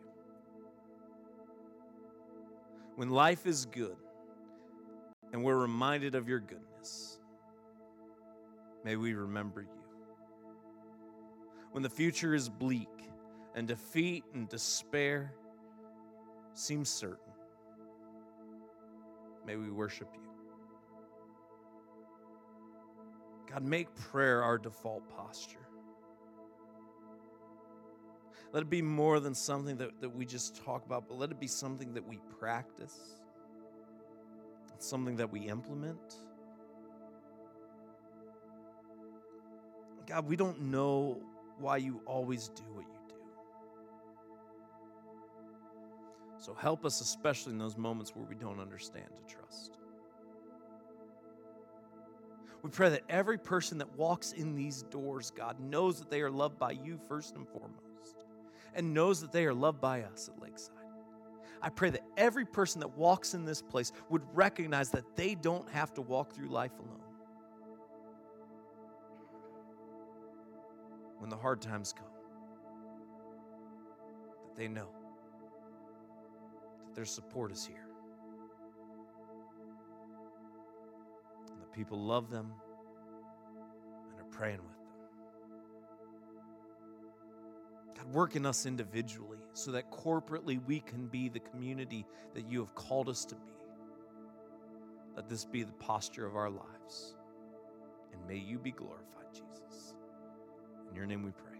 When 2.96 3.10
life 3.10 3.46
is 3.46 3.66
good 3.66 3.96
and 5.32 5.44
we're 5.44 5.56
reminded 5.56 6.14
of 6.14 6.28
your 6.28 6.40
goodness, 6.40 7.18
may 8.84 8.96
we 8.96 9.12
remember 9.12 9.62
you 9.62 9.68
when 11.72 11.82
the 11.82 11.90
future 11.90 12.34
is 12.34 12.48
bleak 12.48 12.88
and 13.54 13.68
defeat 13.68 14.24
and 14.32 14.48
despair 14.48 15.34
seem 16.54 16.86
certain. 16.86 17.18
May 19.46 19.56
we 19.56 19.70
worship 19.70 20.08
you. 20.14 20.30
God, 23.52 23.62
make 23.62 23.94
prayer 23.94 24.42
our 24.42 24.56
default 24.56 25.06
posture. 25.14 25.65
Let 28.52 28.62
it 28.62 28.70
be 28.70 28.82
more 28.82 29.20
than 29.20 29.34
something 29.34 29.76
that, 29.78 30.00
that 30.00 30.08
we 30.08 30.24
just 30.24 30.64
talk 30.64 30.84
about, 30.86 31.08
but 31.08 31.18
let 31.18 31.30
it 31.30 31.40
be 31.40 31.46
something 31.46 31.92
that 31.94 32.06
we 32.06 32.18
practice, 32.38 33.16
something 34.78 35.16
that 35.16 35.30
we 35.30 35.40
implement. 35.40 36.16
God, 40.06 40.26
we 40.26 40.36
don't 40.36 40.60
know 40.62 41.20
why 41.58 41.78
you 41.78 42.00
always 42.06 42.48
do 42.48 42.62
what 42.72 42.84
you 42.84 42.98
do. 43.08 43.14
So 46.38 46.54
help 46.54 46.84
us, 46.84 47.00
especially 47.00 47.52
in 47.52 47.58
those 47.58 47.76
moments 47.76 48.14
where 48.14 48.24
we 48.24 48.36
don't 48.36 48.60
understand, 48.60 49.06
to 49.16 49.34
trust. 49.34 49.78
We 52.62 52.70
pray 52.70 52.90
that 52.90 53.02
every 53.08 53.38
person 53.38 53.78
that 53.78 53.96
walks 53.96 54.32
in 54.32 54.54
these 54.54 54.82
doors, 54.82 55.30
God, 55.30 55.58
knows 55.60 55.98
that 55.98 56.10
they 56.10 56.20
are 56.20 56.30
loved 56.30 56.58
by 56.58 56.72
you 56.72 56.98
first 57.08 57.36
and 57.36 57.48
foremost, 57.48 57.85
and 58.74 58.92
knows 58.94 59.20
that 59.20 59.32
they 59.32 59.44
are 59.46 59.54
loved 59.54 59.80
by 59.80 60.02
us 60.02 60.28
at 60.28 60.42
Lakeside. 60.42 60.74
I 61.62 61.68
pray 61.70 61.90
that 61.90 62.02
every 62.16 62.44
person 62.44 62.80
that 62.80 62.96
walks 62.96 63.34
in 63.34 63.44
this 63.44 63.62
place 63.62 63.92
would 64.10 64.22
recognize 64.34 64.90
that 64.90 65.16
they 65.16 65.34
don't 65.34 65.68
have 65.70 65.92
to 65.94 66.02
walk 66.02 66.32
through 66.32 66.48
life 66.48 66.72
alone. 66.78 67.06
when 71.26 71.30
the 71.30 71.36
hard 71.36 71.60
times 71.60 71.92
come, 71.92 72.06
that 74.44 74.56
they 74.56 74.68
know 74.68 74.88
that 76.84 76.94
their 76.94 77.04
support 77.04 77.50
is 77.50 77.66
here. 77.66 77.88
And 81.50 81.60
the 81.60 81.66
people 81.66 81.98
love 81.98 82.30
them 82.30 82.52
and 84.12 84.20
are 84.20 84.30
praying 84.30 84.60
with 84.64 84.75
work 88.12 88.36
in 88.36 88.46
us 88.46 88.66
individually 88.66 89.38
so 89.52 89.72
that 89.72 89.90
corporately 89.90 90.64
we 90.66 90.80
can 90.80 91.06
be 91.06 91.28
the 91.28 91.40
community 91.40 92.06
that 92.34 92.48
you 92.50 92.60
have 92.60 92.74
called 92.74 93.08
us 93.08 93.24
to 93.26 93.34
be. 93.34 93.52
Let 95.16 95.28
this 95.28 95.44
be 95.44 95.62
the 95.62 95.72
posture 95.72 96.26
of 96.26 96.36
our 96.36 96.50
lives. 96.50 97.16
And 98.12 98.26
may 98.28 98.36
you 98.36 98.58
be 98.58 98.70
glorified, 98.70 99.32
Jesus. 99.32 99.94
In 100.90 100.94
your 100.94 101.06
name 101.06 101.24
we 101.24 101.30
pray. 101.30 101.55